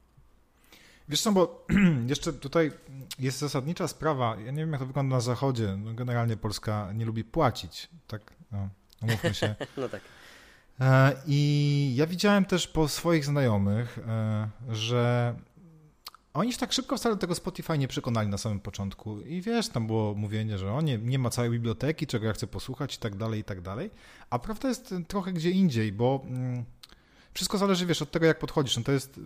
[1.09, 1.65] Wiesz co, bo
[2.07, 2.71] jeszcze tutaj
[3.19, 4.35] jest zasadnicza sprawa.
[4.45, 5.77] Ja nie wiem, jak to wygląda na Zachodzie.
[5.77, 8.33] No, generalnie Polska nie lubi płacić, tak?
[8.51, 8.69] No,
[9.01, 9.55] umówmy się.
[9.77, 10.01] no tak.
[10.79, 15.35] E, I ja widziałem też po swoich znajomych, e, że
[16.33, 19.21] oni się tak szybko wcale do tego Spotify nie przekonali na samym początku.
[19.21, 22.47] I wiesz, tam było mówienie, że o nie, nie ma całej biblioteki, czego ja chcę
[22.47, 23.91] posłuchać i tak dalej, i tak dalej.
[24.29, 26.63] A prawda jest trochę gdzie indziej, bo mm,
[27.33, 28.77] wszystko zależy, wiesz, od tego, jak podchodzisz.
[28.77, 29.19] No to jest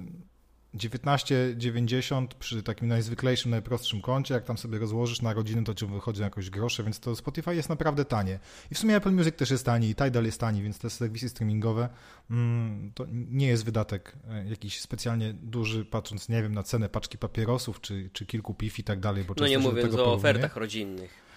[0.76, 6.22] 19,90 przy takim najzwyklejszym, najprostszym koncie, jak tam sobie rozłożysz na godziny, to ci wychodzi
[6.22, 8.40] jakoś grosze, więc to Spotify jest naprawdę tanie.
[8.72, 11.30] I w sumie Apple Music też jest tani, i Tidal jest tani, więc te serwisy
[11.30, 11.90] streamingowe
[12.32, 17.18] mm, to nie jest wydatek e, jakiś specjalnie duży, patrząc, nie wiem, na cenę paczki
[17.18, 19.24] papierosów, czy, czy kilku piw i tak dalej.
[19.24, 21.33] Bo no nie mówiąc o ofertach rodzinnych.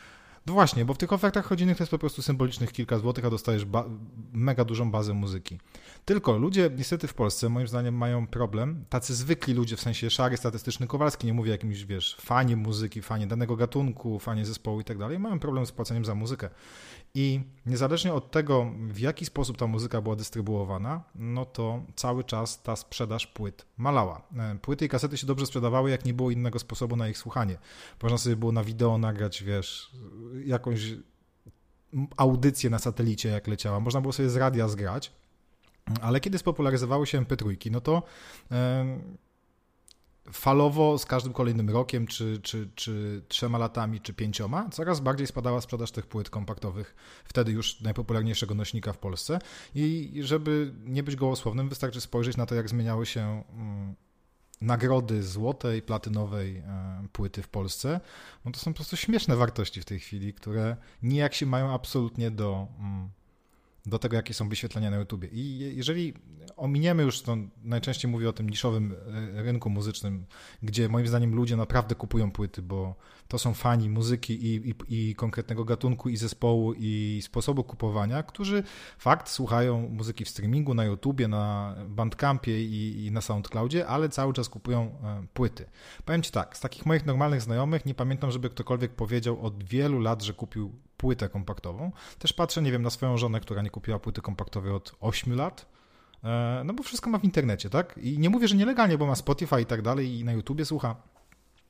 [0.46, 3.30] No właśnie, bo w tych ofertach rodzinnych to jest po prostu symbolicznych kilka złotych, a
[3.30, 3.66] dostajesz
[4.32, 5.58] mega dużą bazę muzyki.
[6.04, 10.36] Tylko ludzie niestety w Polsce moim zdaniem mają problem, tacy zwykli ludzie, w sensie szary,
[10.36, 14.98] statystyczny, Kowalski, nie mówię jakimś, wiesz, fanie muzyki, fanie danego gatunku, fanie zespołu i tak
[14.98, 16.50] dalej, mają problem z płaceniem za muzykę.
[17.18, 22.62] I niezależnie od tego, w jaki sposób ta muzyka była dystrybuowana, no to cały czas
[22.62, 24.22] ta sprzedaż płyt malała.
[24.38, 27.58] E, płyty i kasety się dobrze sprzedawały, jak nie było innego sposobu na ich słuchanie.
[28.02, 29.92] Można sobie było na wideo nagrać, wiesz,
[30.44, 30.94] jakąś
[32.16, 33.80] audycję na satelicie, jak leciała.
[33.80, 35.12] Można było sobie z radia zgrać.
[36.02, 38.02] Ale kiedy spopularyzowały się MP3, no to
[40.32, 45.60] falowo z każdym kolejnym rokiem, czy, czy, czy trzema latami, czy pięcioma, coraz bardziej spadała
[45.60, 49.38] sprzedaż tych płyt kompaktowych, wtedy już najpopularniejszego nośnika w Polsce.
[49.74, 53.94] I żeby nie być gołosłownym, wystarczy spojrzeć na to, jak zmieniały się mm,
[54.60, 58.00] nagrody złotej, platynowej e, płyty w Polsce.
[58.44, 62.30] No to są po prostu śmieszne wartości w tej chwili, które nijak się mają absolutnie
[62.30, 63.10] do mm,
[63.86, 65.28] do tego, jakie są wyświetlenia na YouTubie.
[65.32, 66.14] I jeżeli
[66.56, 68.94] ominiemy już, to najczęściej mówię o tym niszowym
[69.36, 70.26] e, rynku muzycznym,
[70.62, 72.94] gdzie moim zdaniem ludzie naprawdę kupują płyty, bo
[73.28, 74.74] to są fani muzyki i, i,
[75.10, 78.62] i konkretnego gatunku, i zespołu, i sposobu kupowania, którzy
[78.98, 84.32] fakt słuchają muzyki w streamingu, na YouTubie, na Bandcampie i, i na SoundCloudzie, ale cały
[84.32, 85.64] czas kupują e, płyty.
[86.04, 90.00] Powiem Ci tak, z takich moich normalnych znajomych nie pamiętam, żeby ktokolwiek powiedział od wielu
[90.00, 91.92] lat, że kupił płytę kompaktową.
[92.18, 95.66] Też patrzę, nie wiem, na swoją żonę, która nie kupiła płyty kompaktowej od 8 lat.
[96.24, 97.98] E, no bo wszystko ma w internecie, tak?
[98.02, 100.96] I nie mówię, że nielegalnie, bo ma Spotify i tak dalej i na YouTubie słucha.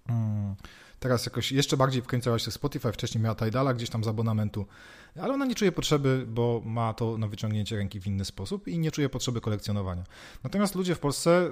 [0.06, 0.54] Hmm.
[1.00, 4.66] Teraz jakoś jeszcze bardziej wkręcała się Spotify, wcześniej miała Tidala gdzieś tam z abonamentu,
[5.20, 8.78] ale ona nie czuje potrzeby, bo ma to na wyciągnięcie ręki w inny sposób i
[8.78, 10.04] nie czuje potrzeby kolekcjonowania.
[10.44, 11.50] Natomiast ludzie w Polsce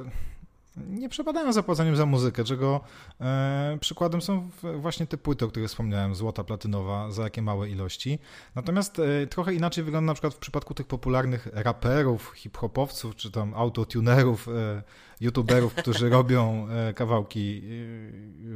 [0.76, 2.80] nie przepadają za płaceniem za muzykę, czego
[3.20, 8.18] e, przykładem są właśnie te płyty, o których wspomniałem, złota, platynowa, za jakie małe ilości.
[8.54, 13.54] Natomiast e, trochę inaczej wygląda na przykład w przypadku tych popularnych raperów, hip-hopowców, czy tam
[13.54, 14.82] autotunerów, e,
[15.20, 17.62] youtuberów, którzy robią e, kawałki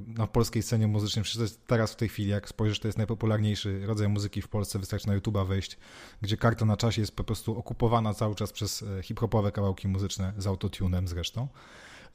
[0.08, 1.24] e, na polskiej scenie muzycznej.
[1.24, 5.08] Przecież teraz w tej chwili, jak spojrzysz, to jest najpopularniejszy rodzaj muzyki w Polsce, wystarczy
[5.08, 5.78] na YouTube'a wejść,
[6.22, 10.32] gdzie karta na czasie jest po prostu okupowana cały czas przez e, hip-hopowe kawałki muzyczne
[10.38, 11.48] z autotunem zresztą.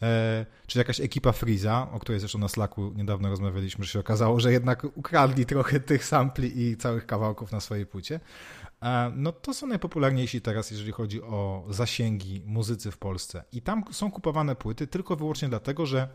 [0.02, 4.40] E, czy jakaś ekipa Freeza, o której zresztą na Slacku niedawno rozmawialiśmy, że się okazało,
[4.40, 8.20] że jednak ukradli trochę tych sampli i całych kawałków na swojej płycie.
[8.82, 13.44] E, no to są najpopularniejsi teraz, jeżeli chodzi o zasięgi muzycy w Polsce.
[13.52, 16.08] I tam są kupowane płyty tylko wyłącznie dlatego, że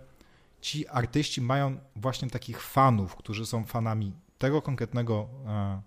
[0.61, 5.83] ci artyści mają właśnie takich fanów, którzy są fanami tego konkretnego e,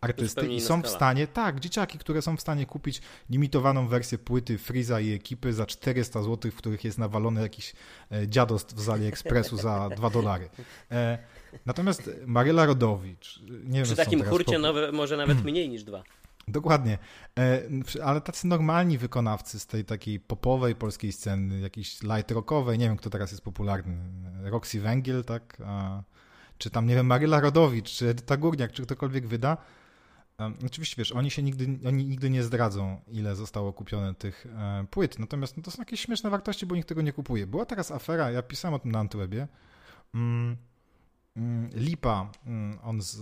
[0.00, 4.58] artysty i są w stanie, tak, dzieciaki, które są w stanie kupić limitowaną wersję płyty
[4.58, 7.72] Freeza i ekipy za 400 zł, w których jest nawalony jakiś
[8.12, 10.48] e, dziadostw z AliExpressu za 2 dolary.
[10.90, 11.18] E,
[11.66, 16.02] natomiast Maryla Rodowicz, nie wiem, Przy takim hurcie nowe, może nawet mniej niż dwa.
[16.48, 16.98] Dokładnie,
[17.38, 17.62] e,
[18.04, 22.96] ale tacy normalni wykonawcy z tej takiej popowej polskiej sceny, jakiejś light rockowej, nie wiem
[22.96, 23.96] kto teraz jest popularny,
[24.42, 25.56] Roxy Węgiel, tak,
[26.58, 29.56] czy tam, nie wiem, Maryla Rodowicz, czy Edyta Górniak, czy ktokolwiek wyda,
[30.66, 35.18] Oczywiście, wiesz, oni się nigdy, oni nigdy nie zdradzą, ile zostało kupione tych e, płyt,
[35.18, 37.46] natomiast no, to są jakieś śmieszne wartości, bo nikt tego nie kupuje.
[37.46, 39.48] Była teraz afera, ja pisałem o tym na Antywebie,
[40.14, 40.56] mm,
[41.36, 43.20] mm, Lipa, mm, on z,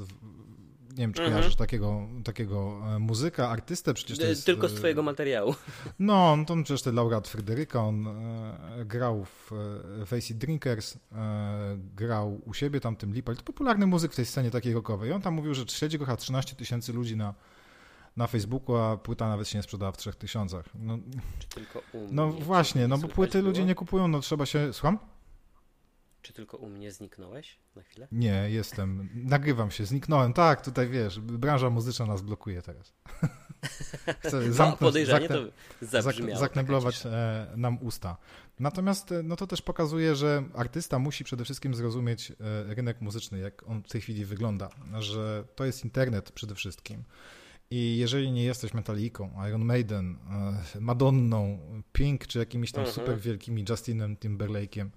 [0.90, 1.32] nie wiem, czy mhm.
[1.32, 4.46] kojarzysz takiego, takiego e, muzyka, artystę, przecież to jest...
[4.46, 5.54] Tylko z twojego materiału.
[5.98, 9.52] No, on to przecież ten laureat Fryderyka, on e, grał w
[10.02, 14.26] e, Facey Drinkers, e, grał u siebie tam tym Lipa, to popularny muzyk w tej
[14.26, 15.12] scenie takiej rockowej.
[15.12, 17.34] On tam mówił, że śledzi go chyba 13 tysięcy ludzi na,
[18.16, 20.64] na Facebooku, a płyta nawet się nie sprzedała w 3 tysiącach.
[20.74, 20.98] No,
[21.38, 23.48] czy tylko u mnie, No właśnie, no bo płyty było?
[23.48, 24.72] ludzie nie kupują, no trzeba się...
[24.72, 24.98] Słucham?
[26.28, 28.08] Czy tylko u mnie zniknąłeś na chwilę?
[28.12, 29.08] Nie, jestem.
[29.14, 30.32] Nagrywam się, zniknąłem.
[30.32, 32.92] Tak, tutaj wiesz, branża muzyczna nas blokuje teraz.
[34.20, 36.40] Chcę no, zamknąć, podejrzanie zaknę, to zabrzmiało.
[36.40, 38.16] Zakneblować e, nam usta.
[38.60, 42.34] Natomiast e, no to też pokazuje, że artysta musi przede wszystkim zrozumieć e,
[42.74, 47.04] rynek muzyczny, jak on w tej chwili wygląda, że to jest internet przede wszystkim.
[47.70, 50.18] I jeżeli nie jesteś Metaliką, Iron Maiden,
[50.80, 51.58] Madonną,
[51.92, 52.94] Pink, czy jakimiś tam mhm.
[52.94, 54.88] super wielkimi Justinem Timberlake'iem,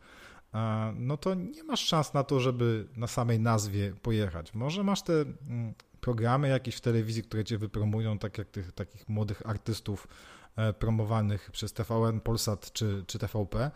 [0.96, 4.54] no to nie masz szans na to, żeby na samej nazwie pojechać.
[4.54, 9.10] Może masz te mm, programy jakieś w telewizji, które cię wypromują, tak jak tych takich
[9.10, 10.08] młodych artystów
[10.56, 13.72] e, promowanych przez TVN, Polsat czy, czy TVP,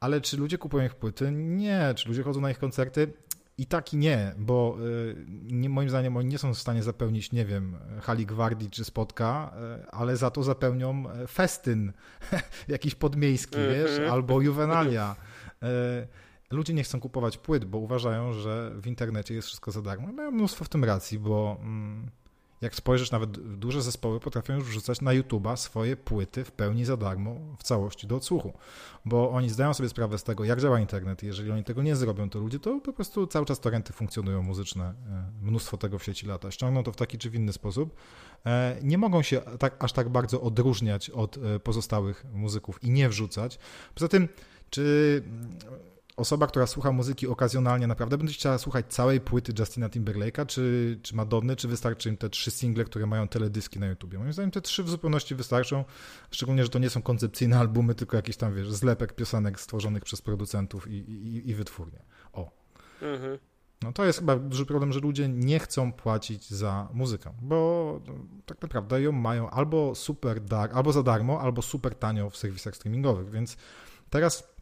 [0.00, 1.30] ale czy ludzie kupują ich płyty?
[1.32, 1.94] Nie.
[1.96, 3.12] Czy ludzie chodzą na ich koncerty?
[3.58, 5.14] I tak i nie, bo e,
[5.52, 9.52] nie, moim zdaniem oni nie są w stanie zapełnić, nie wiem, hali gwardii czy spotka,
[9.56, 11.92] e, ale za to zapełnią festyn
[12.68, 15.16] jakiś podmiejski, wiesz, albo juvenalia.
[15.62, 16.06] E,
[16.50, 20.12] ludzie nie chcą kupować płyt, bo uważają, że w internecie jest wszystko za darmo.
[20.12, 22.10] Mają mnóstwo w tym racji, bo mm,
[22.60, 26.96] jak spojrzysz, nawet duże zespoły potrafią już wrzucać na YouTube'a swoje płyty w pełni za
[26.96, 28.52] darmo, w całości do odsłuchu,
[29.04, 31.22] bo oni zdają sobie sprawę z tego, jak działa internet.
[31.22, 34.84] Jeżeli oni tego nie zrobią, to ludzie to po prostu cały czas torenty funkcjonują muzyczne,
[34.84, 36.50] e, mnóstwo tego w sieci lata.
[36.50, 37.94] Ściągną to w taki czy w inny sposób.
[38.46, 43.58] E, nie mogą się tak, aż tak bardzo odróżniać od pozostałych muzyków i nie wrzucać.
[43.94, 44.28] Poza tym
[44.70, 45.22] czy
[46.18, 51.16] osoba, która słucha muzyki okazjonalnie, naprawdę będzie chciała słuchać całej płyty Justina Timberlake'a, czy, czy
[51.16, 54.18] Madonny, czy wystarczy im te trzy single, które mają teledyski na YouTubie?
[54.18, 55.84] Moim zdaniem te trzy w zupełności wystarczą,
[56.30, 60.22] szczególnie, że to nie są koncepcyjne albumy, tylko jakiś tam, wiesz, zlepek piosenek stworzonych przez
[60.22, 62.02] producentów i, i, i wytwórnie.
[62.32, 62.50] O.
[63.02, 63.38] Mhm.
[63.82, 68.00] No to jest chyba duży problem, że ludzie nie chcą płacić za muzykę, bo
[68.46, 72.76] tak naprawdę ją mają albo super dar, albo za darmo, albo super tanio w serwisach
[72.76, 73.56] streamingowych, więc
[74.10, 74.57] teraz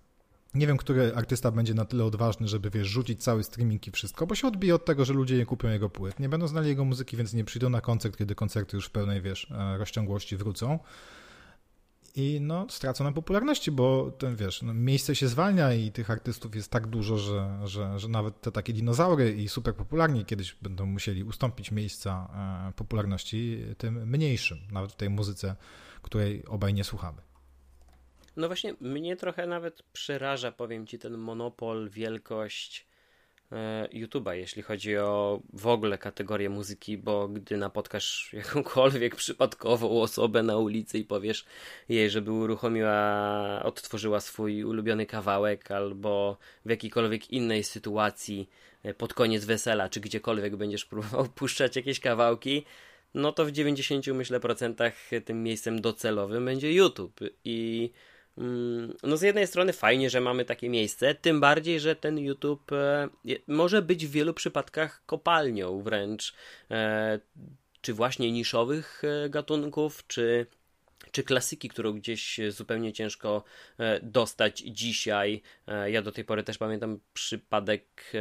[0.57, 4.27] nie wiem, który artysta będzie na tyle odważny, żeby wiesz, rzucić cały streaming i wszystko,
[4.27, 6.21] bo się odbije od tego, że ludzie nie kupią jego płyt.
[6.21, 9.23] Nie będą znali jego muzyki, więc nie przyjdą na koncert, kiedy koncerty już w pełnej,
[9.23, 10.79] wiesz, e, rozciągłości wrócą.
[12.15, 16.57] I no, stracą na popularności, bo ten wiesz, no, miejsce się zwalnia i tych artystów
[16.57, 20.87] jest tak dużo, że, że, że nawet te takie dinozaury i super popularni kiedyś będą
[20.87, 22.29] musieli ustąpić miejsca
[22.69, 25.57] e, popularności tym mniejszym, nawet w tej muzyce,
[26.03, 27.26] której obaj nie słuchamy.
[28.37, 32.87] No właśnie, mnie trochę nawet przeraża, powiem ci, ten monopol, wielkość
[33.53, 40.43] e, YouTube'a, jeśli chodzi o w ogóle kategorię muzyki, bo gdy napotkasz jakąkolwiek przypadkową osobę
[40.43, 41.45] na ulicy i powiesz
[41.89, 48.49] jej, żeby uruchomiła, odtworzyła swój ulubiony kawałek albo w jakiejkolwiek innej sytuacji
[48.83, 52.65] e, pod koniec wesela, czy gdziekolwiek będziesz próbował puszczać jakieś kawałki,
[53.15, 54.95] no to w 90 myślę procentach
[55.25, 57.21] tym miejscem docelowym będzie YouTube.
[57.45, 57.91] I
[59.03, 63.09] no z jednej strony fajnie, że mamy takie miejsce, tym bardziej, że ten YouTube e,
[63.47, 66.35] może być w wielu przypadkach kopalnią wręcz,
[66.71, 67.21] e,
[67.81, 70.47] czy właśnie niszowych e, gatunków, czy
[71.13, 73.45] czy klasyki, którą gdzieś zupełnie ciężko
[74.03, 75.43] dostać dzisiaj.
[75.87, 78.13] Ja do tej pory też pamiętam przypadek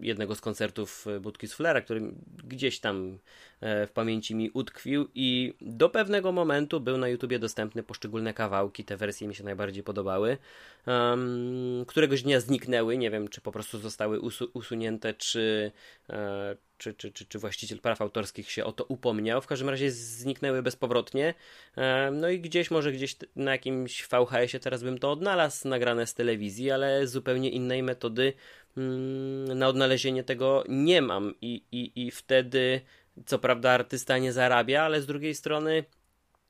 [0.00, 2.00] jednego z koncertów Budki Flera, który
[2.44, 3.18] gdzieś tam
[3.60, 8.96] w pamięci mi utkwił i do pewnego momentu był na YouTubie dostępny poszczególne kawałki, te
[8.96, 10.36] wersje mi się najbardziej podobały.
[10.86, 15.72] Um, któregoś dnia zniknęły, nie wiem czy po prostu zostały usu usunięte, czy,
[16.10, 19.40] e, czy, czy, czy, czy właściciel praw autorskich się o to upomniał.
[19.40, 21.34] W każdym razie zniknęły bezpowrotnie.
[21.76, 26.14] E, no i gdzieś, może gdzieś na jakimś VHS-ie teraz bym to odnalazł, nagrane z
[26.14, 28.32] telewizji, ale zupełnie innej metody
[28.76, 32.80] mm, na odnalezienie tego nie mam i, i, i wtedy
[33.26, 35.84] co prawda artysta nie zarabia, ale z drugiej strony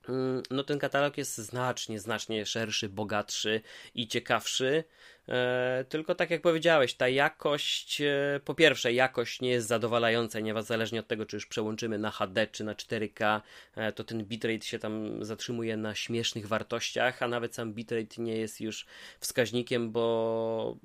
[0.09, 3.61] mm, no ten katalog jest znacznie, znacznie szerszy, bogatszy
[3.95, 4.85] i ciekawszy.
[5.29, 11.01] E, tylko tak jak powiedziałeś, ta jakość, e, po pierwsze, jakość nie jest zadowalająca, niezależnie
[11.01, 13.41] od tego, czy już przełączymy na HD czy na 4K,
[13.77, 18.37] e, to ten bitrate się tam zatrzymuje na śmiesznych wartościach, a nawet sam bitrate nie
[18.37, 18.87] jest już
[19.21, 20.77] wskaźnikiem, bo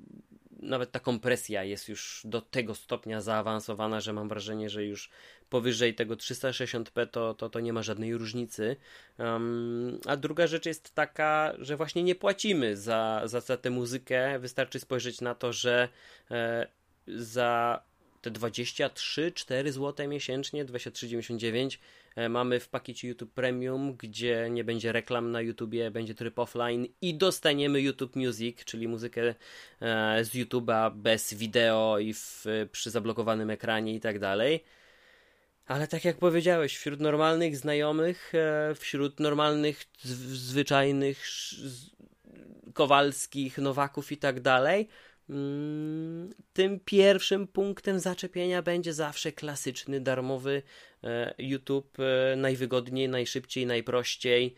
[0.50, 5.10] nawet ta kompresja jest już do tego stopnia zaawansowana, że mam wrażenie, że już
[5.54, 8.76] powyżej tego 360p to, to, to nie ma żadnej różnicy.
[9.18, 14.38] Um, a druga rzecz jest taka, że właśnie nie płacimy za, za, za tę muzykę.
[14.38, 15.88] Wystarczy spojrzeć na to, że
[16.30, 16.66] e,
[17.06, 17.82] za
[18.22, 21.78] te 23-4 zł miesięcznie, 23,99
[22.16, 26.86] e, mamy w pakiecie YouTube Premium, gdzie nie będzie reklam na YouTubie, będzie tryb offline
[27.00, 29.34] i dostaniemy YouTube Music, czyli muzykę
[29.80, 34.64] e, z YouTube'a bez wideo i w, przy zablokowanym ekranie i tak dalej.
[35.66, 41.24] Ale tak jak powiedziałeś, wśród normalnych znajomych, e, wśród normalnych, zwyczajnych
[42.74, 44.88] Kowalskich, Nowaków i tak dalej,
[45.30, 50.62] Mm, tym pierwszym punktem zaczepienia będzie zawsze klasyczny, darmowy
[51.04, 54.54] e, YouTube, e, najwygodniej, najszybciej, najprościej.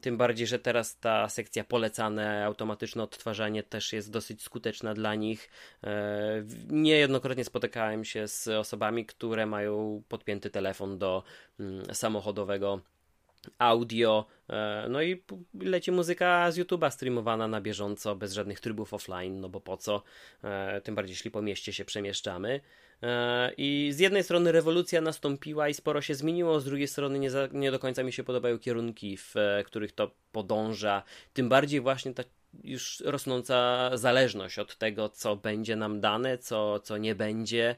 [0.00, 5.50] Tym bardziej, że teraz ta sekcja polecane, automatyczne odtwarzanie też jest dosyć skuteczna dla nich.
[5.84, 11.22] E, niejednokrotnie spotykałem się z osobami, które mają podpięty telefon do
[11.60, 12.80] mm, samochodowego
[13.58, 15.22] audio, e, no i
[15.54, 20.02] leci muzyka z YouTube'a streamowana na bieżąco, bez żadnych trybów offline, no bo po co,
[20.44, 22.60] e, tym bardziej jeśli po mieście się przemieszczamy.
[23.02, 27.30] E, I z jednej strony rewolucja nastąpiła i sporo się zmieniło, z drugiej strony nie,
[27.30, 29.34] za, nie do końca mi się podobają kierunki, w
[29.66, 32.22] których to podąża, tym bardziej właśnie ta
[32.64, 37.76] już rosnąca zależność od tego, co będzie nam dane, co, co nie będzie.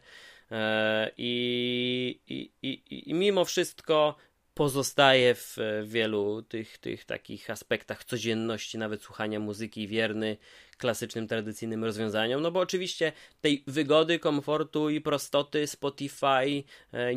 [1.17, 4.17] I, i, i, I mimo wszystko
[4.59, 10.37] pozostaje w wielu tych, tych takich aspektach codzienności, nawet słuchania muzyki wierny
[10.79, 17.13] klasycznym, tradycyjnym rozwiązaniom, no bo oczywiście tej wygody, komfortu i prostoty Spotify, e,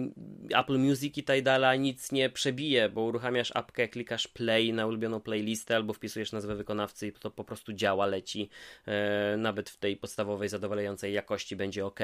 [0.60, 5.20] Apple Music i tak dalej nic nie przebije, bo uruchamiasz apkę, klikasz play na ulubioną
[5.20, 8.50] playlistę albo wpisujesz nazwę wykonawcy i to po prostu działa, leci,
[8.86, 12.00] e, nawet w tej podstawowej, zadowalającej jakości będzie ok.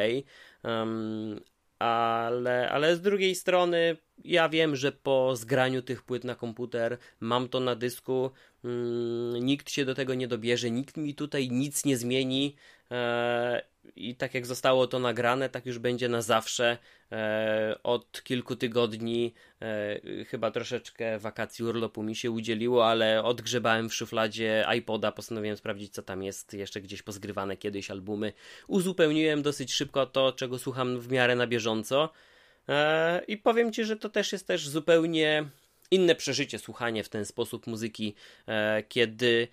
[1.80, 7.50] Ale, ale z drugiej strony ja wiem, że po zgraniu tych płyt na komputer mam
[7.50, 8.32] to na dysku,
[8.64, 12.56] mm, nikt się do tego nie dobierze, nikt mi tutaj nic nie zmieni.
[12.92, 13.62] E,
[13.96, 16.78] i tak jak zostało to nagrane, tak już będzie na zawsze.
[17.12, 23.94] E, od kilku tygodni e, chyba troszeczkę wakacji urlopu mi się udzieliło, ale odgrzebałem w
[23.94, 28.34] szufladzie iPoda, postanowiłem sprawdzić co tam jest, jeszcze gdzieś pozgrywane kiedyś albumy.
[28.68, 32.10] Uzupełniłem dosyć szybko to, czego słucham w miarę na bieżąco.
[32.70, 35.46] E, I powiem Ci, że to też jest też zupełnie
[35.92, 38.16] inne przeżycie, słuchanie w ten sposób muzyki,
[38.88, 39.48] kiedy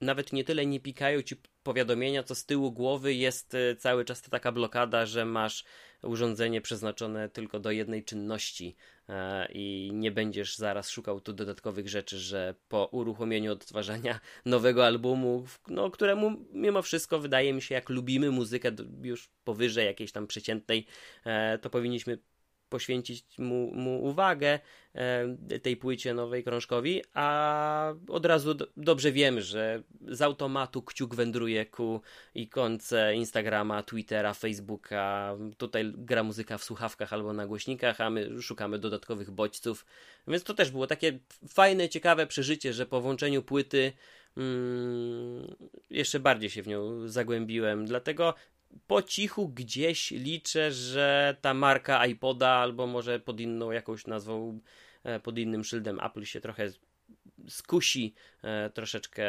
[0.00, 4.22] nawet nie tyle nie pikają Ci powiadomienia, co z tyłu głowy jest e, cały czas
[4.22, 5.64] taka blokada, że masz
[6.02, 8.76] urządzenie przeznaczone tylko do jednej czynności
[9.52, 15.90] i nie będziesz zaraz szukał tu dodatkowych rzeczy, że po uruchomieniu odtwarzania nowego albumu, no,
[15.90, 18.70] któremu mimo wszystko wydaje mi się, jak lubimy muzykę
[19.02, 20.86] już powyżej jakiejś tam przeciętnej,
[21.62, 22.18] to powinniśmy
[22.74, 24.58] poświęcić mu, mu uwagę
[24.94, 31.14] e, tej płycie nowej krążkowi, a od razu do, dobrze wiemy, że z automatu kciuk
[31.14, 32.00] wędruje ku
[32.34, 35.36] ikonce Instagrama, Twittera, Facebooka.
[35.56, 39.86] Tutaj gra muzyka w słuchawkach albo na głośnikach, a my szukamy dodatkowych bodźców.
[40.28, 43.92] Więc to też było takie fajne, ciekawe przeżycie, że po włączeniu płyty
[44.36, 45.56] mm,
[45.90, 47.86] jeszcze bardziej się w nią zagłębiłem.
[47.86, 48.34] Dlatego
[48.86, 54.60] po cichu gdzieś liczę, że ta marka iPoda albo może pod inną jakąś nazwą,
[55.04, 56.70] e, pod innym szyldem Apple się trochę
[57.48, 59.26] skusi e, troszeczkę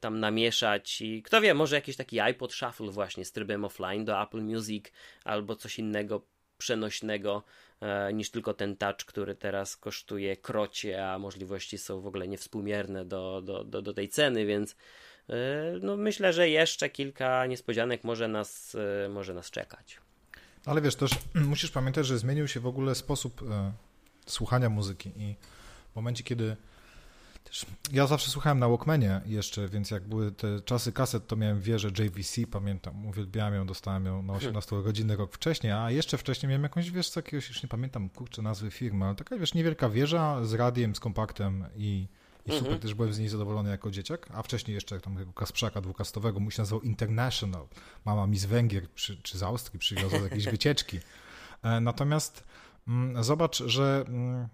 [0.00, 4.22] tam namieszać i kto wie, może jakiś taki iPod Shuffle właśnie z trybem offline do
[4.22, 4.84] Apple Music
[5.24, 6.26] albo coś innego
[6.58, 7.42] przenośnego
[7.80, 13.04] e, niż tylko ten touch, który teraz kosztuje krocie, a możliwości są w ogóle niewspółmierne
[13.04, 14.76] do, do, do, do tej ceny, więc
[15.82, 19.98] no myślę, że jeszcze kilka niespodzianek może nas, e, może nas czekać.
[20.66, 23.72] Ale wiesz, też musisz pamiętać, że zmienił się w ogóle sposób e,
[24.26, 25.36] słuchania muzyki i
[25.92, 26.56] w momencie, kiedy
[27.92, 31.88] ja zawsze słuchałem na Walkmanie jeszcze, więc jak były te czasy kaset, to miałem wieżę
[31.88, 36.62] JVC, pamiętam, uwielbiałem ją, dostałem ją na 18 godziny rok wcześniej, a jeszcze wcześniej miałem
[36.62, 40.44] jakąś, wiesz, co jakiegoś, już nie pamiętam, kurczę, nazwy firmy, ale taka, wiesz, niewielka wieża
[40.44, 42.06] z radiem, z kompaktem i
[42.46, 42.80] i super, mhm.
[42.80, 46.50] też byłem z niej zadowolony jako dzieciak, a wcześniej jeszcze tam tego Kasprzaka dwukastowego mu
[46.50, 47.66] się nazywał International.
[48.04, 51.00] Mama mi z Węgier przy, czy z Austrii przywiozła jakieś wycieczki.
[51.62, 52.44] E, natomiast
[52.88, 54.48] mm, zobacz, że mm,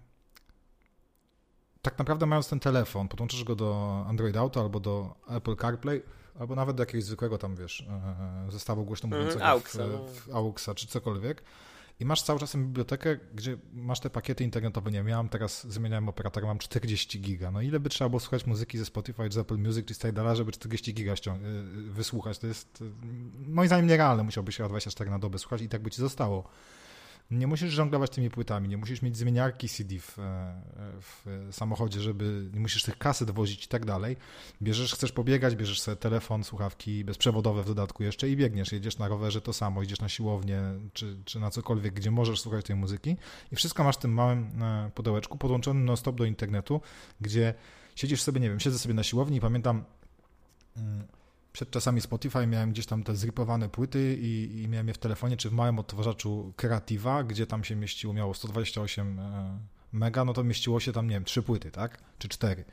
[1.81, 6.01] tak naprawdę mając ten telefon, podłączysz go do Android Auto albo do Apple CarPlay,
[6.39, 7.87] albo nawet do jakiegoś zwykłego tam, wiesz,
[8.47, 9.77] e, zestawu głośno mhm, mówiącego mm, AUXa,
[10.07, 11.43] w, w AUXa czy cokolwiek,
[12.01, 14.91] i masz cały czas bibliotekę, gdzie masz te pakiety internetowe.
[14.91, 17.51] Nie miałem teraz, zmieniałem operatora, mam 40 giga.
[17.51, 20.35] No ile by trzeba było słuchać muzyki ze Spotify, z Apple Music, czy z Tidala,
[20.35, 22.39] żeby 40 giga y, y, wysłuchać?
[22.39, 22.85] To jest y,
[23.47, 24.23] moim zdaniem nierealne.
[24.23, 26.49] Musiałbyś się 24 na dobę słuchać i tak by ci zostało.
[27.31, 30.17] Nie musisz żonglować tymi płytami, nie musisz mieć zmieniarki CD w,
[31.01, 34.17] w samochodzie, żeby nie musisz tych kaset wozić i tak dalej.
[34.61, 38.71] Bierzesz, chcesz pobiegać, bierzesz sobie telefon, słuchawki bezprzewodowe w dodatku jeszcze i biegniesz.
[38.71, 40.61] Jedziesz na rowerze to samo, idziesz na siłownię
[40.93, 43.17] czy, czy na cokolwiek, gdzie możesz słuchać tej muzyki
[43.51, 46.81] i wszystko masz w tym małym e, pudełeczku podłączonym non-stop do internetu,
[47.21, 47.53] gdzie
[47.95, 49.83] siedzisz sobie, nie wiem, siedzę sobie na siłowni i pamiętam
[50.77, 51.07] mm,
[51.53, 55.37] przed czasami Spotify miałem gdzieś tam te zrypowane płyty i, i miałem je w telefonie
[55.37, 59.59] czy w małym odtwarzaczu Creativa, gdzie tam się mieściło, miało 128 e,
[59.91, 61.97] mega, no to mieściło się tam, nie wiem, trzy płyty, tak?
[62.17, 62.65] Czy cztery.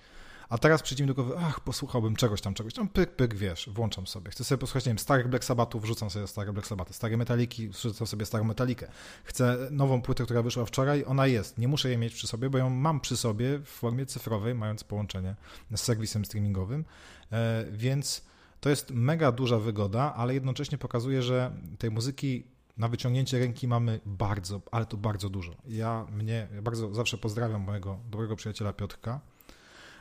[0.49, 3.71] A teraz przyjdzie mi do głowy, ach, posłuchałbym czegoś tam, czegoś tam, pyk, pyk, wiesz,
[3.73, 4.31] włączam sobie.
[4.31, 7.69] Chcę sobie posłuchać, nie wiem, starych Black Sabbathów, wrzucam sobie stare Black Sabbathy, stare Metaliki,
[7.69, 8.89] wrzucam sobie starą Metalikę.
[9.25, 11.59] Chcę nową płytę, która wyszła wczoraj, ona jest.
[11.59, 14.85] Nie muszę jej mieć przy sobie, bo ją mam przy sobie w formie cyfrowej, mając
[14.85, 15.35] połączenie
[15.77, 16.85] z serwisem streamingowym,
[17.33, 18.23] e, więc
[18.61, 22.45] to jest mega duża wygoda, ale jednocześnie pokazuje, że tej muzyki
[22.77, 25.55] na wyciągnięcie ręki mamy bardzo, ale to bardzo dużo.
[25.67, 29.21] Ja mnie ja bardzo zawsze pozdrawiam mojego dobrego przyjaciela Piotrka,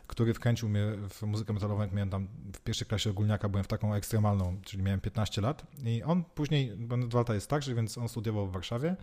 [0.07, 3.67] który wkręcił mnie w muzykę metalową, jak miałem tam w pierwszej klasie ogólniaka, byłem w
[3.67, 6.77] taką ekstremalną, czyli miałem 15 lat i on później,
[7.13, 8.95] lata jest starszy, więc on studiował w Warszawie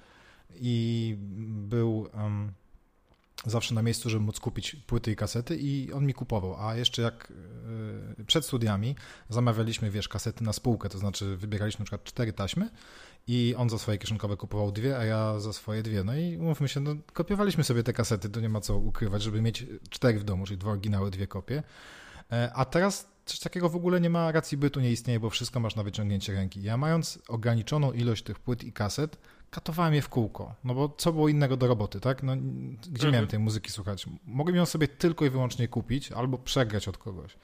[0.55, 1.17] i
[1.69, 2.09] był...
[2.15, 2.53] Um,
[3.47, 7.03] zawsze na miejscu, żeby móc kupić płyty i kasety i on mi kupował, a jeszcze
[7.03, 7.33] jak
[8.21, 8.97] e, przed studiami
[9.29, 12.71] zamawialiśmy, wiesz, kasety na spółkę, to znaczy wybieraliśmy na przykład cztery taśmy
[13.27, 16.05] i on za swoje kieszonkowe kupował dwie, a ja za swoje dwie.
[16.05, 19.43] No i umówmy się, no, kopiowaliśmy sobie te kasety, to nie ma co ukrywać, żeby
[19.43, 21.63] mieć cztery w domu, czyli dwa oryginały, dwie kopie.
[22.33, 25.61] E, a teraz coś takiego w ogóle nie ma racji bytu, nie istnieje, bo wszystko
[25.61, 26.63] masz na wyciągnięcie ręki.
[26.63, 29.19] Ja mając ograniczoną ilość tych płyt i kaset,
[29.55, 32.23] katowałem je w kółko, no bo co było innego do roboty, tak?
[32.23, 32.37] No,
[32.77, 33.13] gdzie mhm.
[33.13, 34.07] miałem tej muzyki słuchać?
[34.27, 37.37] Mogłem ją sobie tylko i wyłącznie kupić albo przegrać od kogoś.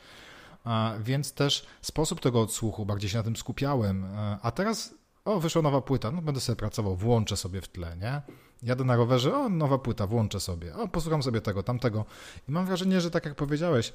[0.64, 4.06] A, więc też sposób tego odsłuchu, bardziej się na tym skupiałem.
[4.42, 4.94] A, teraz,
[5.24, 8.22] o, wyszła nowa płyta, no będę sobie pracował, włączę sobie w tle, nie?
[8.62, 12.04] Jadę na rowerze, o, nowa płyta, włączę sobie, o, posłucham sobie tego, tamtego.
[12.48, 13.92] I mam wrażenie, że tak jak powiedziałeś,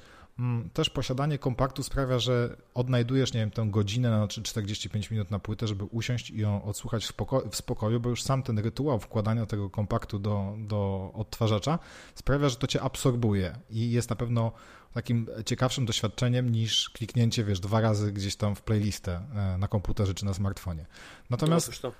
[0.72, 5.66] też posiadanie kompaktu sprawia, że odnajdujesz, nie wiem, tę godzinę na 45 minut na płytę,
[5.66, 7.12] żeby usiąść i ją odsłuchać w,
[7.50, 11.78] w spokoju, bo już sam ten rytuał wkładania tego kompaktu do, do odtwarzacza
[12.14, 14.52] sprawia, że to cię absorbuje i jest na pewno
[14.92, 20.14] takim ciekawszym doświadczeniem niż kliknięcie, wiesz, dwa razy gdzieś tam w playlistę e, na komputerze
[20.14, 20.86] czy na smartfonie.
[21.30, 21.92] Natomiast no,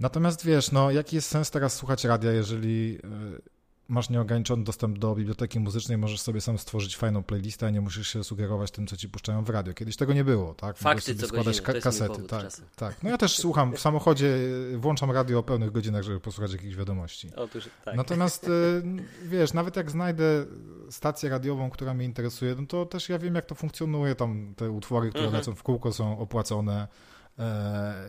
[0.00, 3.59] Natomiast wiesz, no jaki jest sens teraz słuchać radia, jeżeli e,
[3.90, 8.08] masz nieograniczony dostęp do biblioteki muzycznej, możesz sobie sam stworzyć fajną playlistę, a nie musisz
[8.08, 9.74] się sugerować tym, co ci puszczają w radio.
[9.74, 10.76] Kiedyś tego nie było, tak?
[10.76, 12.22] Fakty, sobie co składać ka kasety.
[12.22, 13.02] Tak, tak.
[13.02, 14.36] No ja też słucham w samochodzie,
[14.76, 17.30] włączam radio o pełnych godzinach, żeby posłuchać jakichś wiadomości.
[17.36, 17.96] Otóż tak.
[17.96, 20.46] Natomiast e, wiesz, nawet jak znajdę
[20.90, 24.14] stację radiową, która mnie interesuje, no to też ja wiem, jak to funkcjonuje.
[24.14, 25.40] Tam te utwory, które mhm.
[25.40, 26.88] lecą w kółko są opłacone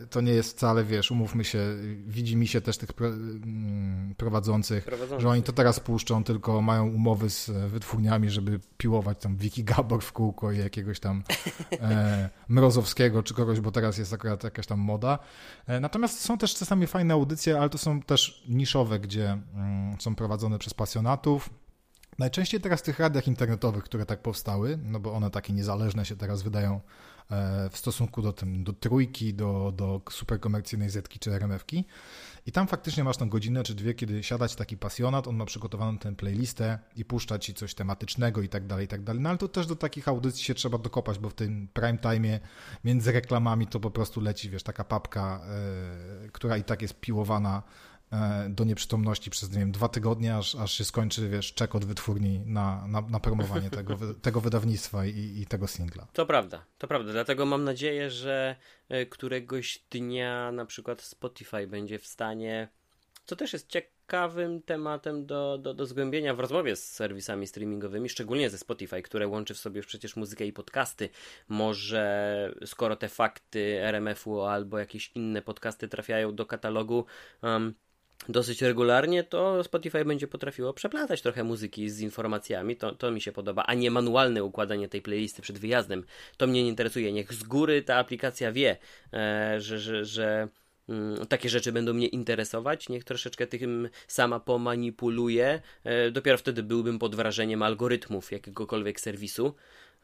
[0.10, 1.60] to nie jest wcale, wiesz, umówmy się,
[2.08, 7.30] widzi mi się też tych mm, prowadzących, że oni to teraz puszczą, tylko mają umowy
[7.30, 11.24] z wytwórniami, żeby piłować tam Wiki Gabor w kółko i jakiegoś tam
[11.82, 15.20] e, Mrozowskiego czy kogoś, bo teraz jest akurat jakaś tam moda.
[15.68, 20.16] E, natomiast są też czasami fajne audycje, ale to są też niszowe, gdzie mm, są
[20.16, 21.50] prowadzone przez pasjonatów.
[22.20, 26.16] Najczęściej teraz w tych radiach internetowych, które tak powstały, no bo one takie niezależne się
[26.16, 26.80] teraz wydają E,
[27.72, 31.86] w stosunku do, tym, do trójki, do, do superkomercyjnej Zetki czy RMF-ki.
[32.46, 35.98] I tam faktycznie masz tą godzinę czy dwie, kiedy siadać taki pasjonat, on ma przygotowaną
[35.98, 39.22] tę playlistę i puszcza ci coś tematycznego i tak dalej, i tak dalej.
[39.22, 42.40] No ale to też do takich audycji się trzeba dokopać, bo w tym prime time
[42.84, 45.42] między reklamami to po prostu leci, wiesz, taka papka,
[46.22, 47.91] yy, która i tak jest piłowana E,
[48.50, 52.40] do nieprzytomności przez, nie wiem, dwa tygodnie, aż, aż się skończy, wiesz, czek od wytwórni
[52.40, 56.08] na, na, na promowanie tego, tego wydawnictwa i, i tego singla.
[56.14, 57.12] To prawda, to prawda.
[57.12, 58.56] Dlatego mam nadzieję, że
[58.90, 62.68] e, któregoś dnia na przykład Spotify będzie w stanie,
[63.26, 68.50] co też jest ciekawym tematem do, do, do zgłębienia w rozmowie z serwisami streamingowymi, szczególnie
[68.50, 71.10] ze Spotify, które łączy w sobie przecież muzykę i podcasty.
[71.48, 77.06] Może skoro te fakty RMF-u albo jakieś inne podcasty trafiają do katalogu,
[77.42, 77.74] um,
[78.30, 82.76] dosyć regularnie, to Spotify będzie potrafiło przeplatać trochę muzyki z informacjami.
[82.76, 86.06] To, to mi się podoba, a nie manualne układanie tej playlisty przed wyjazdem.
[86.38, 87.12] To mnie nie interesuje.
[87.12, 88.78] Niech z góry ta aplikacja wie,
[89.14, 90.48] e, że, że, że
[91.30, 95.62] takie rzeczy będą mnie interesować, niech troszeczkę tym sama pomanipuluje.
[95.84, 99.56] E, dopiero wtedy byłbym pod wrażeniem algorytmów jakiegokolwiek serwisu.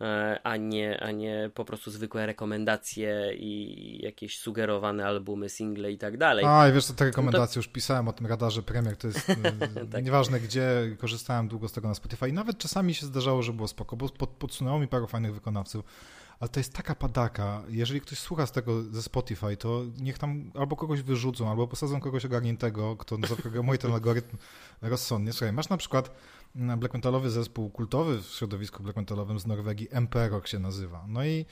[0.01, 5.97] E, a nie, a nie po prostu zwykłe rekomendacje i jakieś sugerowane albumy, single i
[5.97, 6.45] tak dalej.
[6.47, 7.59] A, i wiesz, to te rekomendacje to...
[7.59, 9.27] już pisałem o tym radarze premier, to jest
[9.91, 10.05] tak.
[10.05, 13.67] nieważne gdzie, korzystałem długo z tego na Spotify i nawet czasami się zdarzało, że było
[13.67, 15.85] spoko, bo pod, podsunęło mi paru fajnych wykonawców,
[16.39, 17.63] ale to jest taka padaka.
[17.69, 21.99] Jeżeli ktoś słucha z tego ze Spotify, to niech tam albo kogoś wyrzucą, albo posadzą
[21.99, 24.37] kogoś ogarniętego, kto zaprogramuje ten algorytm
[24.81, 25.33] rozsądnie.
[25.33, 26.11] Słuchaj, masz na przykład
[26.55, 31.05] mm, black metalowy zespół kultowy w środowisku black metalowym z Norwegii, Emperor się nazywa.
[31.07, 31.45] No i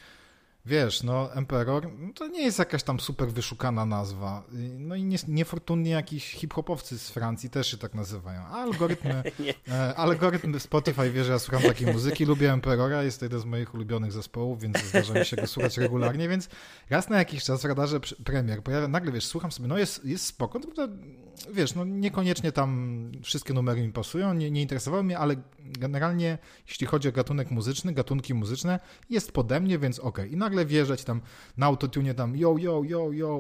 [0.66, 4.44] Wiesz, no Emperor no, to nie jest jakaś tam super wyszukana nazwa.
[4.78, 8.42] No i nie, niefortunnie jakiś hip-hopowcy z Francji też się tak nazywają.
[8.42, 9.24] A algorytmy,
[9.72, 13.46] e, algorytm Spotify wie, że ja słucham takiej muzyki, lubię Emperora, jest to jeden z
[13.46, 16.50] moich ulubionych zespołów, więc zdarza mi się go słuchać regularnie, więc
[16.90, 20.26] raz na jakiś czas w radarze premier pojawia, nagle wiesz, słucham sobie, no jest, jest
[20.26, 20.88] spoko, to,
[21.54, 26.38] wiesz, no niekoniecznie tam wszystkie numery mi pasują, nie, nie interesowały mnie, ale generalnie
[26.68, 30.10] jeśli chodzi o gatunek muzyczny, gatunki muzyczne, jest pode mnie, więc okej.
[30.10, 30.28] Okay.
[30.28, 31.22] I nagle wjeżdżać tam
[31.58, 33.38] na autotune tam yo, yo, yo, yo,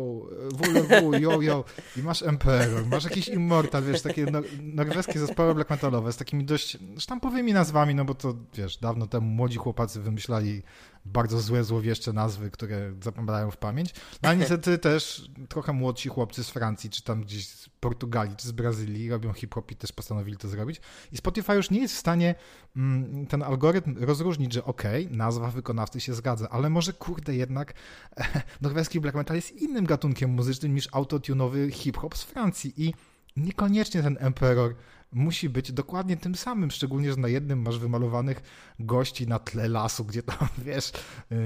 [0.54, 1.64] WLW, yo, yo.
[1.98, 4.26] I masz Emperor, masz jakiś Immortal, wiesz, takie
[4.62, 9.28] norweskie zespoły black metalowe z takimi dość sztampowymi nazwami, no bo to, wiesz, dawno temu
[9.28, 10.62] młodzi chłopacy wymyślali
[11.06, 13.94] bardzo złe, złowieszcze nazwy, które zapadają w pamięć.
[14.24, 18.48] No ale niestety też trochę młodsi chłopcy z Francji, czy tam gdzieś z Portugalii, czy
[18.48, 20.82] z Brazylii robią hip-hop i też postanowili to zrobić.
[21.12, 22.36] I Spotify już nie jest w stanie
[22.76, 27.74] mm, ten algorytm rozróżnić, że okej, okay, nazwa wykonawcy się zgadza, ale może kurde jednak
[28.62, 32.94] norweski black metal jest innym gatunkiem muzycznym niż autotunowy hip-hop z Francji i
[33.38, 34.76] niekoniecznie ten Emperor
[35.16, 38.42] musi być dokładnie tym samym, szczególnie, że na jednym masz wymalowanych
[38.80, 40.92] gości na tle lasu, gdzie tam, wiesz,
[41.30, 41.46] yy,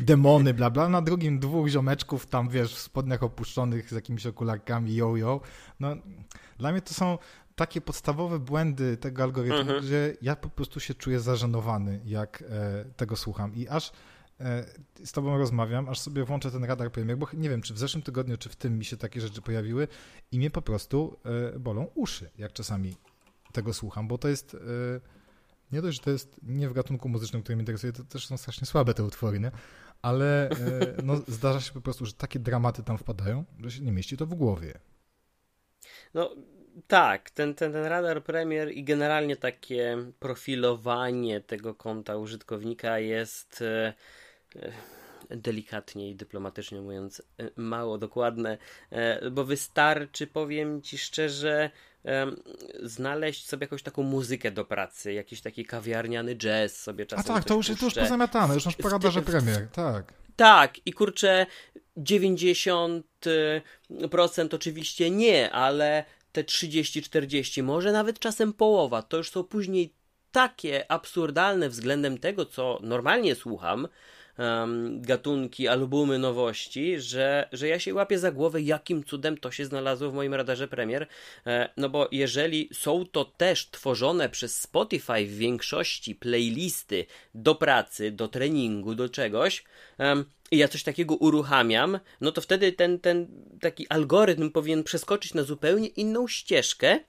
[0.00, 4.94] demony, bla, bla, na drugim dwóch ziomeczków tam, wiesz, w spodniach opuszczonych z jakimiś okularkami,
[4.94, 5.40] yo, yo.
[5.80, 5.96] No,
[6.58, 7.18] dla mnie to są
[7.56, 9.84] takie podstawowe błędy tego algorytmu, mhm.
[9.84, 13.92] że ja po prostu się czuję zażenowany, jak e, tego słucham i aż
[15.04, 18.02] z tobą rozmawiam, aż sobie włączę ten radar premier, bo nie wiem, czy w zeszłym
[18.02, 19.88] tygodniu, czy w tym mi się takie rzeczy pojawiły
[20.32, 21.18] i mnie po prostu
[21.54, 22.96] e, bolą uszy, jak czasami
[23.52, 24.58] tego słucham, bo to jest e,
[25.72, 28.36] nie dość, że to jest nie w gatunku muzycznym, który mnie interesuje, to też są
[28.36, 29.50] strasznie słabe te utwory, nie?
[30.02, 30.50] Ale
[31.04, 34.26] no, zdarza się po prostu, że takie dramaty tam wpadają, że się nie mieści to
[34.26, 34.78] w głowie.
[36.14, 36.34] No,
[36.86, 43.94] tak, ten, ten, ten radar premier i generalnie takie profilowanie tego konta użytkownika jest E,
[45.30, 48.58] delikatnie i dyplomatycznie mówiąc, e, mało dokładne,
[48.90, 51.70] e, bo wystarczy, powiem ci szczerze,
[52.82, 57.32] znaleźć sobie jakąś taką muzykę do pracy, jakiś taki kawiarniany jazz sobie czasem.
[57.32, 60.12] A tak, to już, to już pozamiatane, już masz poradarze premier, tak.
[60.36, 61.46] Tak, i kurczę,
[61.96, 63.02] 90%
[64.54, 69.94] oczywiście nie, ale te 30-40, może nawet czasem połowa, to już są później
[70.32, 73.88] takie absurdalne względem tego, co normalnie słucham,
[74.38, 79.64] um, gatunki, albumy, nowości, że, że ja się łapię za głowę, jakim cudem to się
[79.64, 81.06] znalazło w moim radarze premier.
[81.46, 88.10] E, no bo jeżeli są to też tworzone przez Spotify w większości playlisty do pracy,
[88.10, 89.64] do treningu, do czegoś,
[89.98, 93.26] um, i ja coś takiego uruchamiam, no to wtedy ten, ten
[93.60, 97.00] taki algorytm powinien przeskoczyć na zupełnie inną ścieżkę,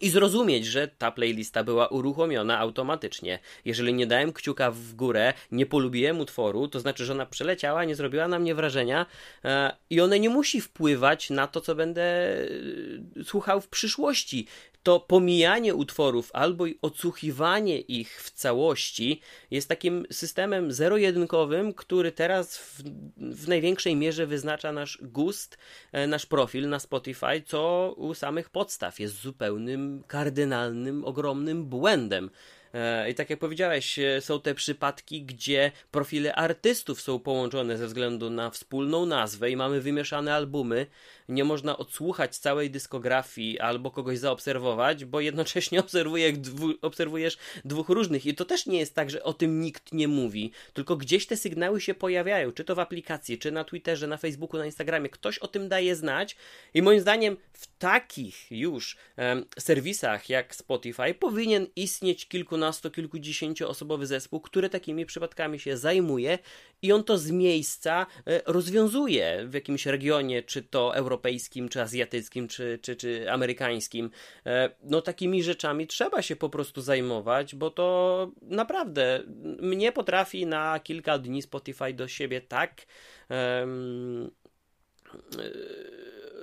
[0.00, 3.38] i zrozumieć, że ta playlista była uruchomiona automatycznie.
[3.64, 7.94] Jeżeli nie dałem kciuka w górę, nie polubiłem utworu, to znaczy, że ona przeleciała, nie
[7.94, 9.06] zrobiła na mnie wrażenia
[9.44, 14.46] e, i ona nie musi wpływać na to, co będę e, słuchał w przyszłości
[14.84, 19.20] to pomijanie utworów albo odsłuchiwanie ich w całości
[19.50, 22.82] jest takim systemem zero-jedynkowym, który teraz w,
[23.16, 25.58] w, największej mierze wyznacza nasz gust,
[25.92, 32.30] e, nasz profil na Spotify, co u samych podstaw jest zupełnym, kardynalnym, ogromnym błędem.
[32.74, 37.86] E, I tak jak powiedziałeś, e, są te przypadki, gdzie profile artystów są połączone ze
[37.86, 40.86] względu na wspólną nazwę i mamy wymieszane albumy.
[41.28, 48.26] Nie można odsłuchać całej dyskografii albo kogoś zaobserwować, bo jednocześnie obserwuje, dwu, obserwujesz dwóch różnych.
[48.26, 51.36] I to też nie jest tak, że o tym nikt nie mówi, tylko gdzieś te
[51.36, 55.08] sygnały się pojawiają, czy to w aplikacji, czy na Twitterze, na Facebooku, na Instagramie.
[55.08, 56.36] Ktoś o tym daje znać
[56.74, 62.26] i moim zdaniem w takich już um, serwisach jak Spotify powinien istnieć
[62.64, 66.38] kilkunastu kilkudziesięcioosobowy zespół, który takimi przypadkami się zajmuje
[66.82, 72.48] i on to z miejsca e, rozwiązuje w jakimś regionie, czy to europejskim, czy azjatyckim,
[72.48, 74.10] czy, czy, czy amerykańskim.
[74.46, 79.22] E, no takimi rzeczami trzeba się po prostu zajmować, bo to naprawdę
[79.60, 82.86] mnie potrafi na kilka dni Spotify do siebie tak
[83.30, 84.30] um,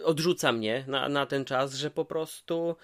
[0.03, 2.75] odrzuca mnie na, na ten czas, że po prostu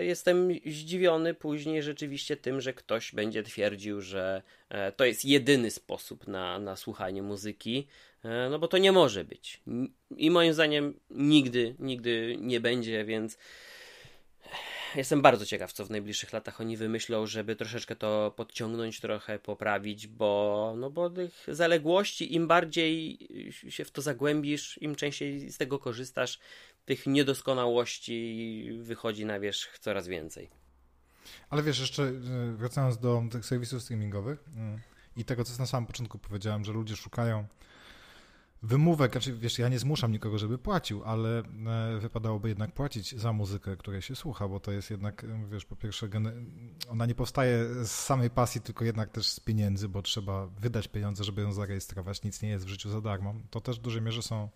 [0.00, 6.26] jestem zdziwiony później rzeczywiście tym, że ktoś będzie twierdził, że e, to jest jedyny sposób
[6.26, 7.86] na, na słuchanie muzyki,
[8.24, 9.60] e, no bo to nie może być.
[10.16, 13.38] I moim zdaniem nigdy, nigdy nie będzie, więc
[14.94, 20.06] jestem bardzo ciekaw, co w najbliższych latach oni wymyślą, żeby troszeczkę to podciągnąć, trochę poprawić,
[20.06, 23.18] bo, no bo tych zaległości, im bardziej
[23.68, 26.38] się w to zagłębisz, im częściej z tego korzystasz,
[26.88, 30.50] tych niedoskonałości wychodzi na wierzch coraz więcej.
[31.50, 34.38] Ale wiesz, jeszcze y, wracając do tych serwisów streamingowych
[35.16, 37.46] y, i tego, co na samym początku powiedziałem, że ludzie szukają
[38.62, 43.32] wymówek, znaczy wiesz, ja nie zmuszam nikogo, żeby płacił, ale e, wypadałoby jednak płacić za
[43.32, 46.08] muzykę, której się słucha, bo to jest jednak, wiesz, po pierwsze,
[46.88, 51.24] ona nie powstaje z samej pasji, tylko jednak też z pieniędzy, bo trzeba wydać pieniądze,
[51.24, 53.34] żeby ją zarejestrować, nic nie jest w życiu za darmo.
[53.50, 54.48] To też w dużej mierze są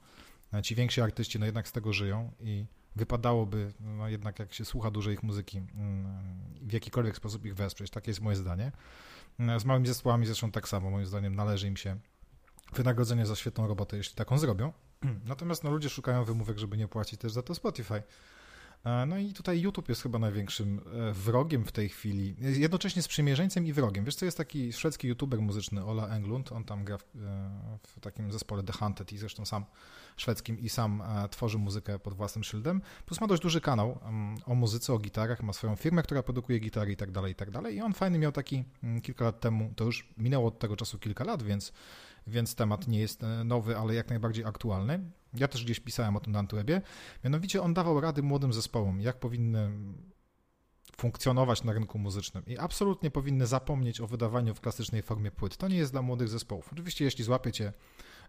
[0.62, 4.90] ci więksi artyści, no jednak z tego żyją i wypadałoby, no jednak jak się słucha
[4.90, 6.06] dużej ich muzyki, mm,
[6.62, 8.72] w jakikolwiek sposób ich wesprzeć, takie jest moje zdanie.
[9.38, 11.96] E, z małymi zespołami zresztą tak samo, moim zdaniem należy im się
[12.72, 14.72] wynagrodzenie za świetną robotę, jeśli taką zrobią.
[15.24, 18.02] Natomiast no, ludzie szukają wymówek, żeby nie płacić też za to Spotify.
[18.84, 23.66] E, no i tutaj YouTube jest chyba największym e, wrogiem w tej chwili, jednocześnie sprzymierzeńcem
[23.66, 24.04] i wrogiem.
[24.04, 28.00] Wiesz co, jest taki szwedzki youtuber muzyczny, Ola Englund, on tam gra w, e, w
[28.00, 29.64] takim zespole The Hunted i zresztą sam
[30.16, 32.82] szwedzkim i sam tworzy muzykę pod własnym szyldem.
[33.06, 36.58] Plus ma dość duży kanał mm, o muzyce, o gitarach, ma swoją firmę, która produkuje
[36.58, 37.76] gitary i tak dalej, i tak dalej.
[37.76, 40.98] I on fajny miał taki mm, kilka lat temu, to już minęło od tego czasu
[40.98, 41.72] kilka lat, więc
[42.26, 45.10] więc temat nie jest e, nowy, ale jak najbardziej aktualny.
[45.34, 46.82] Ja też gdzieś pisałem o tym na Antwebie.
[47.24, 49.70] Mianowicie on dawał rady młodym zespołom, jak powinny
[50.96, 55.56] funkcjonować na rynku muzycznym i absolutnie powinny zapomnieć o wydawaniu w klasycznej formie płyt.
[55.56, 56.68] To nie jest dla młodych zespołów.
[56.72, 57.72] Oczywiście, jeśli złapiecie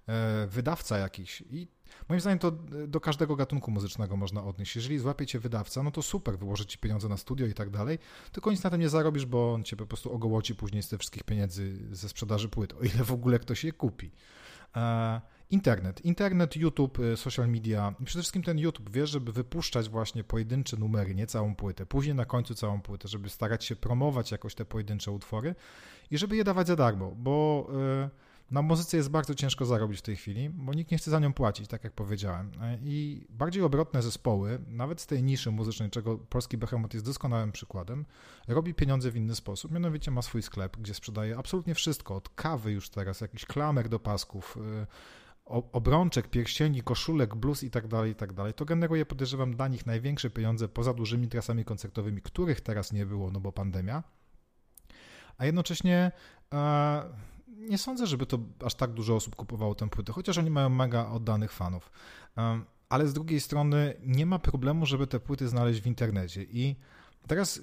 [0.07, 1.67] E, wydawca jakiś i
[2.09, 2.51] moim zdaniem to
[2.87, 4.75] do każdego gatunku muzycznego można odnieść.
[4.75, 7.99] Jeżeli złapiecie wydawca, no to super, wyłoży ci pieniądze na studio i tak dalej,
[8.31, 10.99] tylko nic na tym nie zarobisz, bo on cię po prostu ogołoci później z tych
[10.99, 14.11] wszystkich pieniędzy ze sprzedaży płyt, o ile w ogóle ktoś je kupi.
[14.75, 20.23] E, internet, internet, YouTube, e, social media przede wszystkim ten YouTube, wiesz, żeby wypuszczać właśnie
[20.23, 24.55] pojedyncze numery, nie całą płytę, później na końcu całą płytę, żeby starać się promować jakoś
[24.55, 25.55] te pojedyncze utwory
[26.11, 27.67] i żeby je dawać za darmo, bo...
[28.01, 31.19] Yy, na muzyce jest bardzo ciężko zarobić w tej chwili, bo nikt nie chce za
[31.19, 32.51] nią płacić, tak jak powiedziałem.
[32.83, 38.05] I bardziej obrotne zespoły, nawet z tej niszy muzycznej, czego polski Behemoth jest doskonałym przykładem,
[38.47, 39.71] robi pieniądze w inny sposób.
[39.71, 43.99] Mianowicie ma swój sklep, gdzie sprzedaje absolutnie wszystko, od kawy już teraz, jakiś klamek do
[43.99, 44.87] pasków, y,
[45.71, 48.53] obrączek, pierścieni, koszulek, bluz i tak dalej, i tak dalej.
[48.53, 53.31] To generuje, podejrzewam, dla nich największe pieniądze poza dużymi trasami koncertowymi, których teraz nie było,
[53.31, 54.03] no bo pandemia.
[55.37, 56.11] A jednocześnie
[56.53, 57.32] e,
[57.69, 61.09] nie sądzę, żeby to aż tak dużo osób kupowało tę płytę, chociaż oni mają mega
[61.09, 61.91] oddanych fanów.
[62.89, 66.43] Ale z drugiej strony nie ma problemu, żeby te płyty znaleźć w internecie.
[66.43, 66.75] I
[67.27, 67.61] teraz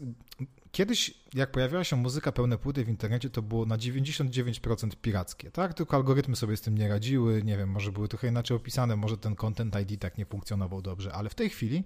[0.72, 5.74] kiedyś, jak pojawiała się muzyka pełne płyty w internecie, to było na 99% pirackie, tak?
[5.74, 9.16] Tylko algorytmy sobie z tym nie radziły, nie wiem, może były trochę inaczej opisane, może
[9.18, 11.84] ten Content ID tak nie funkcjonował dobrze, ale w tej chwili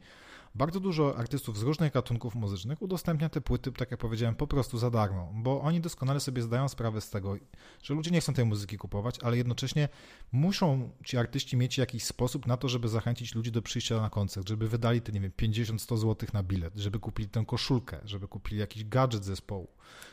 [0.54, 4.78] bardzo dużo artystów z różnych gatunków muzycznych udostępnia te płyty, tak jak powiedziałem, po prostu
[4.78, 7.36] za darmo, bo oni doskonale sobie zdają sprawę z tego,
[7.82, 9.88] że ludzie nie chcą tej muzyki kupować, ale jednocześnie
[10.32, 14.48] muszą ci artyści mieć jakiś sposób na to, żeby zachęcić ludzi do przyjścia na koncert,
[14.48, 18.60] żeby wydali te, nie wiem, 50-100 zł na bilet, żeby kupili tę koszulkę, żeby kupili
[18.60, 19.68] jakiś gadżet zespołu.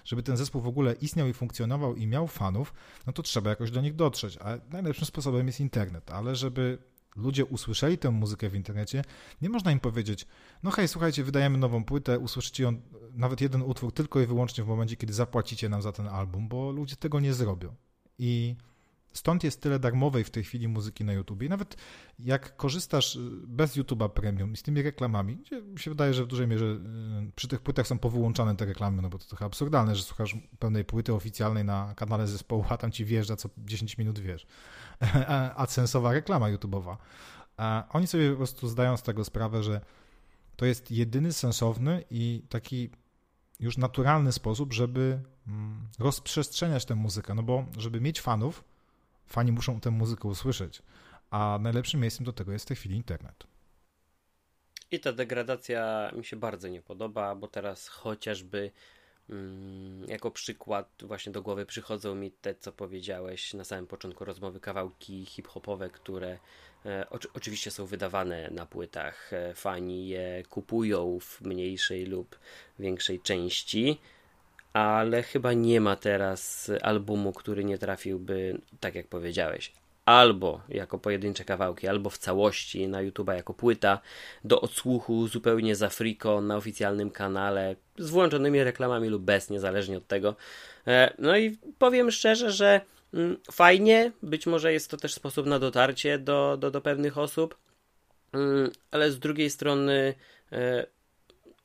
[0.06, 2.74] Żeby ten zespół w ogóle istniał i funkcjonował i miał fanów,
[3.08, 7.46] no to trzeba jakoś do nich dotrzeć, a najlepszym sposobem jest internet, ale żeby ludzie
[7.46, 9.04] usłyszeli tę muzykę w internecie,
[9.42, 10.28] nie można im powiedzieć,
[10.64, 12.82] no hej, słuchajcie, wydajemy nową płytę, usłyszycie ją,
[13.14, 16.72] nawet jeden utwór tylko i wyłącznie w momencie, kiedy zapłacicie nam za ten album, bo
[16.72, 17.76] ludzie tego nie zrobią.
[18.20, 18.56] I
[19.14, 21.44] Stąd jest tyle darmowej w tej chwili muzyki na YouTube.
[21.44, 21.78] I nawet
[22.20, 26.24] jak korzystasz y, bez YouTube'a Premium i z tymi reklamami, gdzie mi się wydaje, że
[26.24, 29.46] w dużej mierze y, przy tych płytach są powyłączane te reklamy, no bo to trochę
[29.46, 33.98] absurdalne, że słuchasz pełnej płyty oficjalnej na kanale zespołu, a tam ci wjeżdża co 10
[33.98, 34.48] minut, wiesz,
[35.56, 36.98] a sensowa reklama YouTube'owa.
[37.90, 39.82] Oni sobie po prostu zdają z tego sprawę, że
[40.56, 42.90] to jest jedyny sensowny i taki
[43.60, 48.64] już naturalny sposób, żeby mm, rozprzestrzeniać tę muzykę, no bo żeby mieć fanów,
[49.28, 50.82] fani muszą tę muzykę usłyszeć,
[51.30, 53.48] a najlepszym miejscem do tego jest w tej chwili internet.
[54.92, 58.72] I ta degradacja mi się bardzo nie podoba, bo teraz chociażby
[60.08, 65.26] jako przykład właśnie do głowy przychodzą mi te, co powiedziałeś na samym początku rozmowy, kawałki
[65.26, 66.40] hip-hopowe, które
[66.86, 69.34] e, oczy, oczywiście są wydawane na płytach.
[69.34, 72.40] E, fani je kupują w mniejszej lub
[72.80, 74.00] większej części
[74.74, 79.74] ale chyba nie ma teraz albumu, który nie trafiłby, tak jak powiedziałeś,
[80.12, 84.00] albo jako pojedyncze kawałki, albo w całości na YouTube'a jako płyta
[84.44, 90.08] do odsłuchu zupełnie za friko na oficjalnym kanale z włączonymi reklamami lub bez, niezależnie od
[90.08, 90.36] tego.
[90.88, 92.82] E, no i powiem szczerze, że
[93.14, 97.58] mm, fajnie, być może jest to też sposób na dotarcie do, do, do pewnych osób,
[98.34, 100.14] mm, ale z drugiej strony
[100.52, 100.86] e,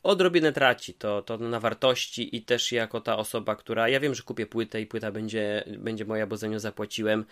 [0.07, 4.22] odrobinę traci to, to na wartości i też jako ta osoba, która, ja wiem, że
[4.22, 7.24] kupię płytę i płyta będzie, będzie moja, bo za nią zapłaciłem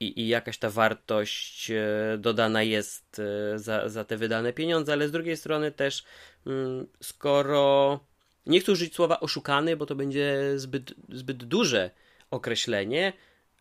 [0.00, 3.20] i, i jakaś ta wartość e, dodana jest
[3.54, 6.04] e, za, za te wydane pieniądze, ale z drugiej strony też
[6.46, 8.00] mm, skoro
[8.46, 11.90] nie chcę użyć słowa oszukany, bo to będzie zbyt, zbyt duże
[12.30, 13.12] określenie,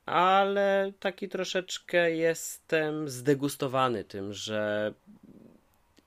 [0.06, 4.94] ale taki troszeczkę jestem zdegustowany tym, że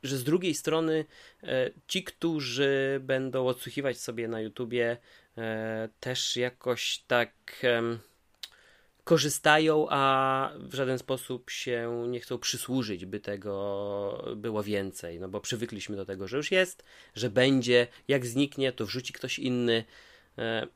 [0.03, 1.05] że z drugiej strony
[1.43, 4.97] e, ci, którzy będą odsłuchiwać sobie na YouTubie,
[5.39, 7.33] e, też jakoś tak
[9.07, 15.21] korzystają, a w żaden sposób się nie chcą przysłużyć, by tego było więcej.
[15.21, 16.85] No bo przywykliśmy do tego, że już jest,
[17.15, 19.85] że będzie, jak zniknie, to wrzuci ktoś inny.
[20.39, 20.67] E,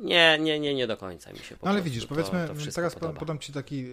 [0.00, 3.18] nie, nie, nie, nie do końca mi się no ale widzisz, powiedzmy, to teraz podoba.
[3.20, 3.86] podam Ci taki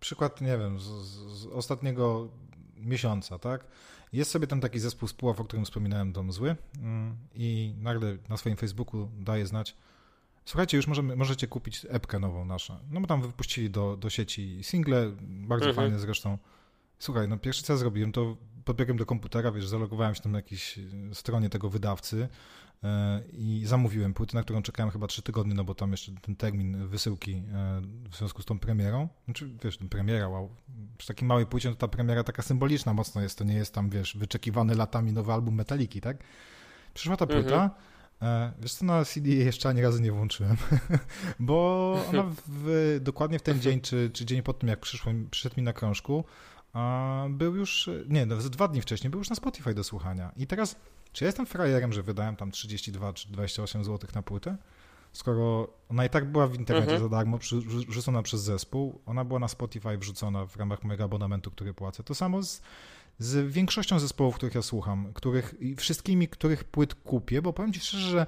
[0.00, 2.28] przykład, nie wiem, z, z, ostatniego
[2.76, 3.64] miesiąca, tak?
[4.12, 8.36] Jest sobie tam taki zespół spółek, o którym wspominałem, Dom Zły mm, i nagle na
[8.36, 9.76] swoim Facebooku daje znać,
[10.44, 12.78] słuchajcie, już możemy, możecie kupić epkę nową naszą.
[12.90, 15.76] No bo tam wypuścili do, do sieci single, bardzo mhm.
[15.76, 16.38] fajne zresztą.
[16.98, 20.78] Słuchaj, no pierwszy co zrobiłem, to podbiegłem do komputera, wiesz, zalogowałem się tam na jakiejś
[21.12, 22.28] stronie tego wydawcy, E,
[23.32, 26.88] i zamówiłem płytę, na którą czekałem chyba trzy tygodnie, no bo tam jeszcze ten termin
[26.88, 27.42] wysyłki e,
[28.10, 29.08] w związku z tą premierą.
[29.24, 30.50] Znaczy, wiesz, ten premiera, wow.
[30.98, 33.90] Przy takiej małej płycie to ta premiera taka symboliczna mocno jest, to nie jest tam,
[33.90, 36.16] wiesz, wyczekiwany latami nowy album Metaliki, tak?
[36.94, 37.70] Przyszła ta płyta, mhm.
[38.22, 40.56] E, wiesz co, na CD jeszcze ani razu nie włączyłem,
[41.40, 45.54] bo ona w, dokładnie w ten dzień, czy, czy dzień po tym, jak przyszło, przyszedł
[45.56, 46.24] mi na krążku,
[47.28, 50.32] był już, nie, dwa dni wcześniej, był już na Spotify do słuchania.
[50.36, 50.76] I teraz
[51.14, 54.56] czy ja jestem frajerem, że wydałem tam 32 czy 28 zł na płytę?
[55.12, 57.02] Skoro ona i tak była w internecie mhm.
[57.02, 57.38] za darmo,
[57.88, 62.02] rzucona przez zespół, ona była na Spotify wrzucona w ramach mojego abonamentu, który płacę.
[62.02, 62.62] To samo z,
[63.18, 67.80] z większością zespołów, których ja słucham, których i wszystkimi, których płyt kupię, bo powiem Ci
[67.80, 68.26] szczerze, że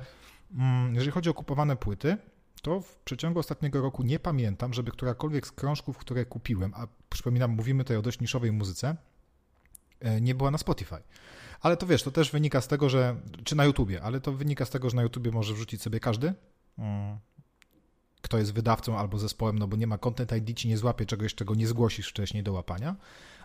[0.54, 2.16] mm, jeżeli chodzi o kupowane płyty,
[2.62, 7.50] to w przeciągu ostatniego roku nie pamiętam, żeby którakolwiek z krążków, które kupiłem, a przypominam,
[7.50, 8.96] mówimy tutaj o dość niszowej muzyce,
[10.00, 10.98] e, nie była na Spotify.
[11.60, 14.64] Ale to wiesz, to też wynika z tego, że, czy na YouTubie, ale to wynika
[14.64, 16.34] z tego, że na YouTubie może wrzucić sobie każdy,
[16.78, 17.18] mm,
[18.22, 21.34] kto jest wydawcą albo zespołem, no bo nie ma Content ID, ci nie złapie czegoś,
[21.34, 22.96] czego nie zgłosisz wcześniej do łapania.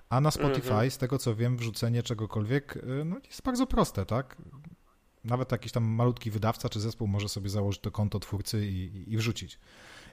[0.09, 0.91] A na Spotify, mhm.
[0.91, 4.38] z tego co wiem, wrzucenie czegokolwiek y, no, jest bardzo proste, tak?
[5.24, 9.18] Nawet jakiś tam malutki wydawca czy zespół może sobie założyć to konto twórcy i, i
[9.18, 9.59] wrzucić.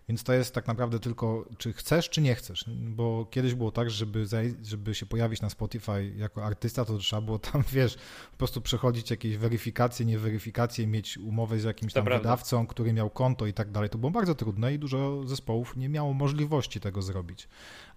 [0.09, 2.65] Więc to jest tak naprawdę tylko, czy chcesz, czy nie chcesz.
[2.69, 4.27] Bo kiedyś było tak, żeby,
[4.63, 7.99] żeby się pojawić na Spotify jako artysta, to trzeba było tam, wiesz,
[8.31, 13.47] po prostu przechodzić jakieś weryfikacje, nieweryfikacje, mieć umowę z jakimś tam wydawcą, który miał konto
[13.47, 13.91] i tak dalej.
[13.91, 17.49] To było bardzo trudne i dużo zespołów nie miało możliwości tego zrobić.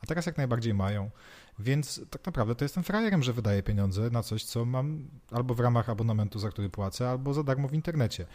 [0.03, 1.11] A teraz jak najbardziej mają.
[1.59, 5.59] Więc tak naprawdę to jestem frajerem, że wydaję pieniądze na coś, co mam albo w
[5.59, 8.25] ramach abonamentu, za który płacę, albo za darmo w internecie.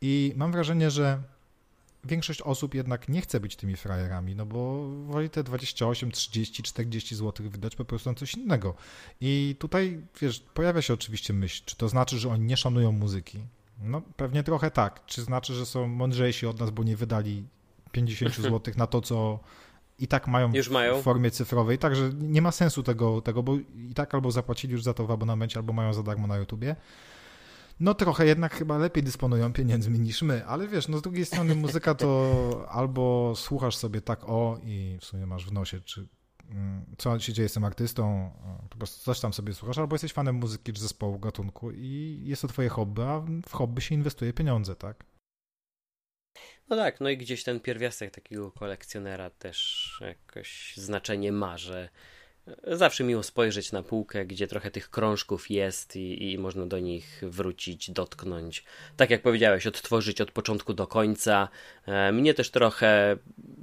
[0.00, 1.22] I mam wrażenie, że
[2.04, 7.16] większość osób jednak nie chce być tymi frajerami, no bo woli te 28, 30, 40
[7.16, 8.74] zł wydać po prostu na coś innego.
[9.20, 13.38] I tutaj, wiesz, pojawia się oczywiście myśl, czy to znaczy, że oni nie szanują muzyki?
[13.82, 15.06] No pewnie trochę tak.
[15.06, 17.44] Czy znaczy, że są mądrzejsi od nas, bo nie wydali
[17.92, 19.40] 50 zł na to, co
[19.98, 23.56] i tak mają, mają, w formie cyfrowej, także nie ma sensu tego, tego, bo
[23.90, 26.76] i tak albo zapłacili już za to w abonamencie, albo mają za darmo na YouTubie
[27.80, 31.54] no trochę jednak chyba lepiej dysponują pieniędzmi niż my, ale wiesz, no z drugiej strony
[31.54, 32.30] muzyka to
[32.78, 36.08] albo słuchasz sobie tak o i w sumie masz w nosie, czy
[36.50, 38.32] mm, co się dzieje tym artystą,
[38.70, 42.42] po prostu coś tam sobie słuchasz, albo jesteś fanem muzyki czy zespołu, gatunku i jest
[42.42, 45.04] to twoje hobby, a w hobby się inwestuje pieniądze, tak?
[46.68, 51.88] No tak, no i gdzieś ten pierwiastek takiego kolekcjonera też jakoś znaczenie ma, że
[52.66, 57.22] Zawsze miło spojrzeć na półkę, gdzie trochę tych krążków jest i, i, można do nich
[57.22, 58.64] wrócić, dotknąć.
[58.96, 61.48] Tak jak powiedziałeś, odtworzyć od początku do końca.
[61.86, 63.16] E, mnie też trochę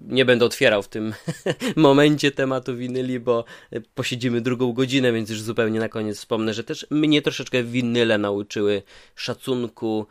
[0.08, 1.14] nie będę otwierał w tym
[1.76, 3.46] momencie tematu winyli, bo
[3.96, 8.84] posiedzimy drugą godzinę, więc już zupełnie na koniec wspomnę, że też mnie troszeczkę winyle nauczyły
[9.16, 10.08] szacunku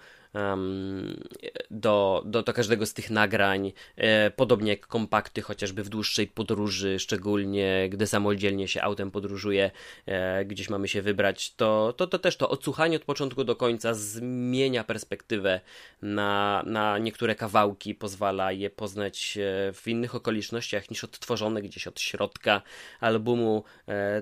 [1.70, 6.98] do, do, do każdego z tych nagrań, e, podobnie jak kompakty, chociażby w dłuższej podróży,
[6.98, 9.70] szczególnie gdy samodzielnie się autem podróżuje,
[10.06, 13.94] e, gdzieś mamy się wybrać, to, to, to też to odsłuchanie od początku do końca
[13.94, 15.60] zmienia perspektywę
[16.02, 22.00] na, na niektóre kawałki, pozwala je poznać e, w innych okolicznościach niż odtworzone gdzieś od
[22.00, 22.62] środka
[23.00, 23.64] albumu,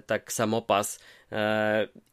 [0.06, 1.00] tak samopas.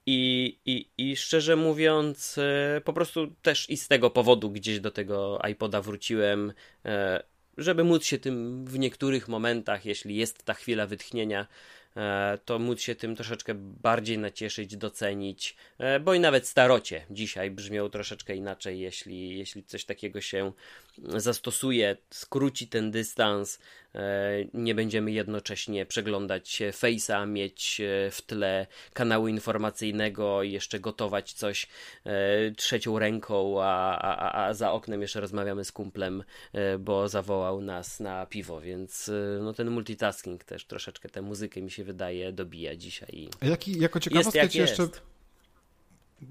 [0.05, 2.39] I, i, I szczerze mówiąc,
[2.83, 6.53] po prostu też i z tego powodu gdzieś do tego iPoda wróciłem,
[6.85, 7.23] e,
[7.57, 11.47] żeby móc się tym w niektórych momentach, jeśli jest ta chwila wytchnienia,
[11.97, 17.51] e, to móc się tym troszeczkę bardziej nacieszyć, docenić, e, bo i nawet starocie dzisiaj
[17.51, 20.51] brzmią troszeczkę inaczej, jeśli, jeśli coś takiego się
[21.17, 23.59] zastosuje, skróci ten dystans,
[23.95, 23.99] e,
[24.53, 27.81] nie będziemy jednocześnie przeglądać Face'a, mieć
[28.11, 31.67] w tle kanału informacyjnego i jeszcze gotować coś
[32.57, 36.23] trzecią ręką, a, a, a za oknem jeszcze rozmawiamy z kumplem,
[36.79, 41.83] bo zawołał nas na piwo, więc no ten multitasking też troszeczkę tę muzykę mi się
[41.83, 43.29] wydaje dobija dzisiaj.
[43.41, 44.87] Jaki, jako ciekawostkę jest, jak jeszcze,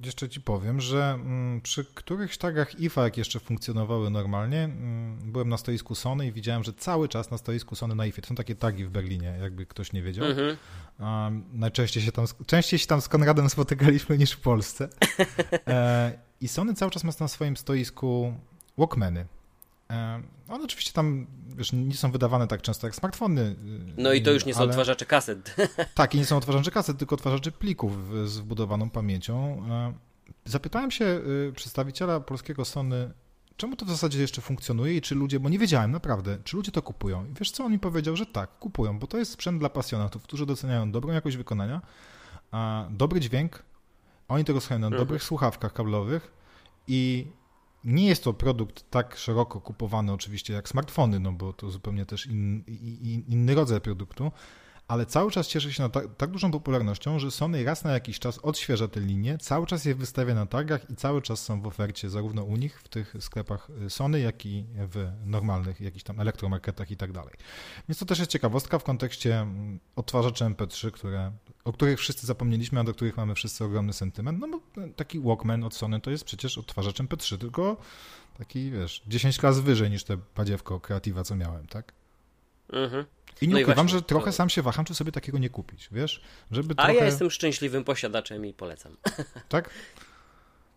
[0.04, 5.48] jeszcze ci powiem, że mm, przy których tagach IFA, jak jeszcze funkcjonowały normalnie, mm, byłem
[5.48, 8.34] na stoisku Sony i widziałem, że cały czas na stoisku Sony na IFA, to są
[8.34, 10.24] takie tagi w Berlinie, jakby ktoś nie wiedział.
[10.24, 10.56] Mhm.
[11.00, 14.88] Um, najczęściej się tam, częściej się tam z Konradem spotykaliśmy niż w Polsce.
[15.66, 18.34] E, I Sony cały czas ma na swoim stoisku
[18.78, 19.26] Walkmany.
[20.48, 21.26] One oczywiście tam
[21.56, 23.42] wiesz, nie są wydawane tak często jak smartfony.
[23.42, 23.56] Y,
[23.96, 24.68] no i to już nie są ale...
[24.68, 25.56] odtwarzacze kaset.
[25.94, 27.92] Tak, i nie są odtwarzacze kaset, tylko odtwarzacze plików
[28.24, 29.62] z wbudowaną pamięcią.
[29.70, 29.92] E,
[30.44, 33.10] zapytałem się y, przedstawiciela polskiego Sony,
[33.56, 36.72] czemu to w zasadzie jeszcze funkcjonuje i czy ludzie, bo nie wiedziałem naprawdę, czy ludzie
[36.72, 37.24] to kupują.
[37.24, 40.22] I wiesz co, on mi powiedział, że tak, kupują, bo to jest sprzęt dla pasjonatów,
[40.22, 41.80] którzy doceniają dobrą jakość wykonania,
[42.90, 43.62] dobry dźwięk,
[44.28, 45.02] oni to rozchodzą na mhm.
[45.02, 46.32] dobrych słuchawkach kablowych
[46.88, 47.26] i
[47.84, 52.26] nie jest to produkt tak szeroko kupowany oczywiście jak smartfony, no bo to zupełnie też
[52.26, 54.32] in, in, inny rodzaj produktu,
[54.88, 58.38] ale cały czas cieszy się na tak, dużą popularnością, że Sony raz na jakiś czas
[58.38, 62.10] odświeża te linie, cały czas je wystawia na targach i cały czas są w ofercie
[62.10, 66.96] zarówno u nich w tych sklepach Sony, jak i w normalnych jakichś tam elektromarketach i
[66.96, 67.34] tak dalej.
[67.88, 71.32] Więc to też jest ciekawostka w kontekście mm, odtwarzaczy MP3, które,
[71.64, 74.40] o których wszyscy zapomnieliśmy, a do których mamy wszyscy ogromny sentyment.
[74.40, 74.60] No bo
[74.96, 77.76] taki Walkman od Sony to jest przecież odtwarzacz MP3, tylko
[78.38, 81.92] taki, wiesz, 10 klas wyżej niż te badziewko Creativa, co miałem, tak?
[82.72, 83.04] Mhm.
[83.40, 84.32] I nie no ukrywam, że trochę to...
[84.32, 86.20] sam się waham, czy sobie takiego nie kupić, wiesz?
[86.50, 86.90] Żeby trochę...
[86.90, 88.96] A ja jestem szczęśliwym posiadaczem i polecam.
[89.48, 89.70] Tak?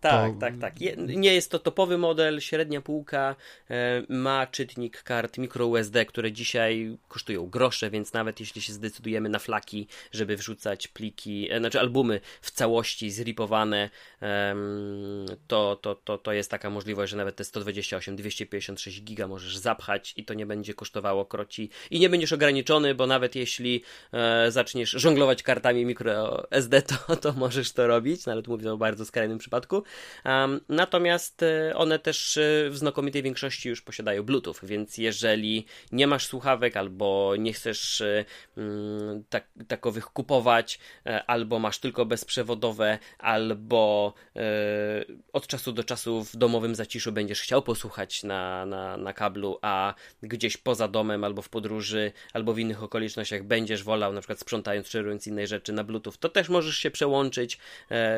[0.00, 0.40] Tak, to...
[0.40, 0.74] tak, tak.
[0.96, 3.36] Nie jest to topowy model, średnia półka,
[3.70, 9.38] e, ma czytnik kart microUSD, które dzisiaj kosztują grosze, więc nawet jeśli się zdecydujemy na
[9.38, 13.90] flaki, żeby wrzucać pliki, e, znaczy albumy w całości zripowane,
[15.46, 20.14] to, to, to, to jest taka możliwość, że nawet te 128, 256 giga możesz zapchać
[20.16, 23.82] i to nie będzie kosztowało kroci i nie będziesz ograniczony, bo nawet jeśli
[24.12, 29.38] e, zaczniesz żonglować kartami microSD, to, to możesz to robić, nawet mówię o bardzo skrajnym
[29.38, 29.82] przypadku.
[30.68, 36.26] Natomiast e, one też e, w znakomitej większości już posiadają Bluetooth, więc jeżeli nie masz
[36.26, 38.24] słuchawek albo nie chcesz e,
[38.56, 40.78] mm, tak, takowych kupować,
[41.26, 44.14] albo masz tylko bezprzewodowe, albo
[45.32, 49.94] od czasu do czasu w domowym zaciszu będziesz chciał posłuchać na, na, na kablu, a
[50.22, 54.88] gdzieś poza domem albo w podróży, albo w innych okolicznościach będziesz wolał, na przykład sprzątając
[54.88, 57.58] czy robiąc innej rzeczy na Bluetooth, to też możesz się przełączyć,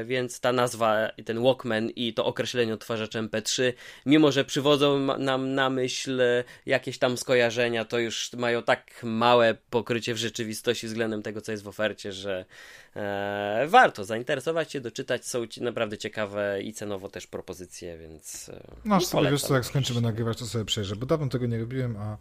[0.05, 3.73] więc ta nazwa i ten Walkman i to określenie odtwarzaczem MP3,
[4.07, 6.23] mimo że przywodzą nam na myśl
[6.67, 11.65] jakieś tam skojarzenia, to już mają tak małe pokrycie w rzeczywistości względem tego, co jest
[11.65, 12.45] w ofercie, że
[12.97, 15.27] e, warto zainteresować się, doczytać.
[15.27, 18.49] Są naprawdę ciekawe i cenowo też propozycje, więc.
[18.49, 21.59] E, no, sobie wiesz co, jak skończymy nagrywać, to sobie przejrzę, bo dawno tego nie
[21.59, 22.17] robiłem, a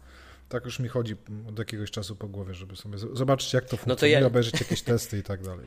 [0.48, 1.16] tak już mi chodzi
[1.48, 4.26] od jakiegoś czasu po głowie, żeby sobie zobaczyć, jak to funkcjonuje, no to ja...
[4.26, 5.66] obejrzeć jakieś testy i tak dalej.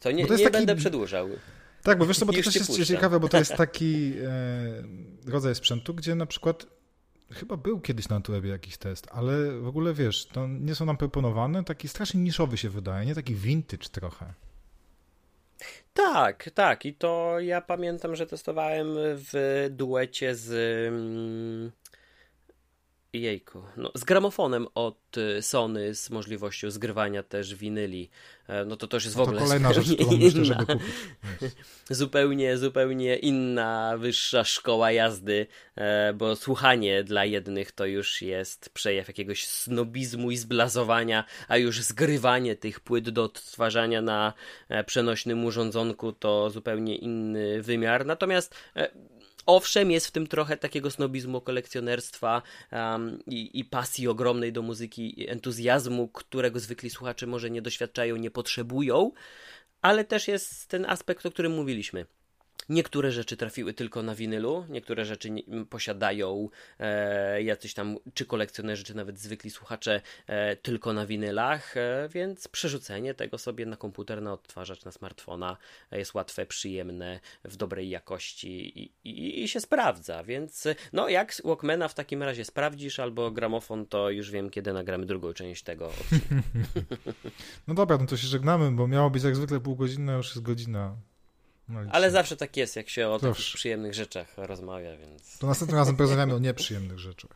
[0.00, 0.52] To nie, to nie taki...
[0.52, 1.28] będę przedłużał.
[1.86, 2.86] Tak, bo wiesz co, bo to też jest puszczam.
[2.86, 6.66] ciekawe, bo to jest taki e, rodzaj sprzętu, gdzie na przykład
[7.32, 10.96] chyba był kiedyś na Tuebie jakiś test, ale w ogóle wiesz, to nie są nam
[10.96, 14.34] proponowane, taki strasznie niszowy się wydaje, nie taki vintage trochę.
[15.94, 16.86] Tak, tak.
[16.86, 20.48] I to ja pamiętam, że testowałem w duecie z.
[23.20, 28.10] Jejku, no, z gramofonem od y, Sony z możliwością zgrywania też winyli.
[28.48, 30.82] E, no to też jest w ogóle to kolejna rzecz, którą myślę, żeby kupić.
[31.90, 35.46] zupełnie, zupełnie inna, wyższa szkoła jazdy,
[35.76, 41.82] e, bo słuchanie dla jednych to już jest przejaw jakiegoś snobizmu i zblazowania, a już
[41.82, 44.32] zgrywanie tych płyt do odtwarzania na
[44.68, 48.06] e, przenośnym urządzonku to zupełnie inny wymiar.
[48.06, 48.54] Natomiast
[49.46, 52.42] Owszem, jest w tym trochę takiego snobizmu kolekcjonerstwa
[52.72, 58.30] um, i, i, pasji ogromnej do muzyki, entuzjazmu, którego zwykli słuchacze może nie doświadczają, nie
[58.30, 59.12] potrzebują,
[59.82, 62.06] ale też jest ten aspekt, o którym mówiliśmy.
[62.68, 65.28] Niektóre rzeczy trafiły tylko na winylu, niektóre rzeczy
[65.70, 66.48] posiadają
[66.78, 72.48] e, jacyś tam, czy kolekcjonerzy, czy nawet zwykli słuchacze e, tylko na winylach, e, więc
[72.48, 75.56] przerzucenie tego sobie na komputer, na odtwarzacz, na smartfona
[75.92, 81.88] jest łatwe, przyjemne, w dobrej jakości i, i, i się sprawdza, więc no jak Walkmana
[81.88, 85.90] w takim razie sprawdzisz, albo gramofon, to już wiem, kiedy nagramy drugą część tego.
[87.66, 90.26] No dobra, no to się żegnamy, bo miało być jak zwykle pół godziny, a już
[90.26, 90.96] jest godzina.
[91.68, 93.40] No Ale zawsze tak jest, jak się o Proszę.
[93.40, 95.38] takich przyjemnych rzeczach rozmawia, więc...
[95.38, 97.30] To następnym razem porozmawiamy o nieprzyjemnych rzeczach.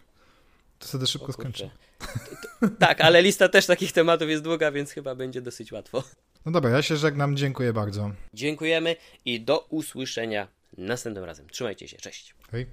[0.78, 1.70] To wtedy szybko skończy.
[2.78, 6.03] tak, ale lista też takich tematów jest długa, więc chyba będzie dosyć łatwo.
[6.47, 8.11] No dobra, ja się żegnam, dziękuję bardzo.
[8.35, 11.49] Dziękujemy i do usłyszenia następnym razem.
[11.49, 12.35] Trzymajcie się, cześć.
[12.53, 12.66] Hej.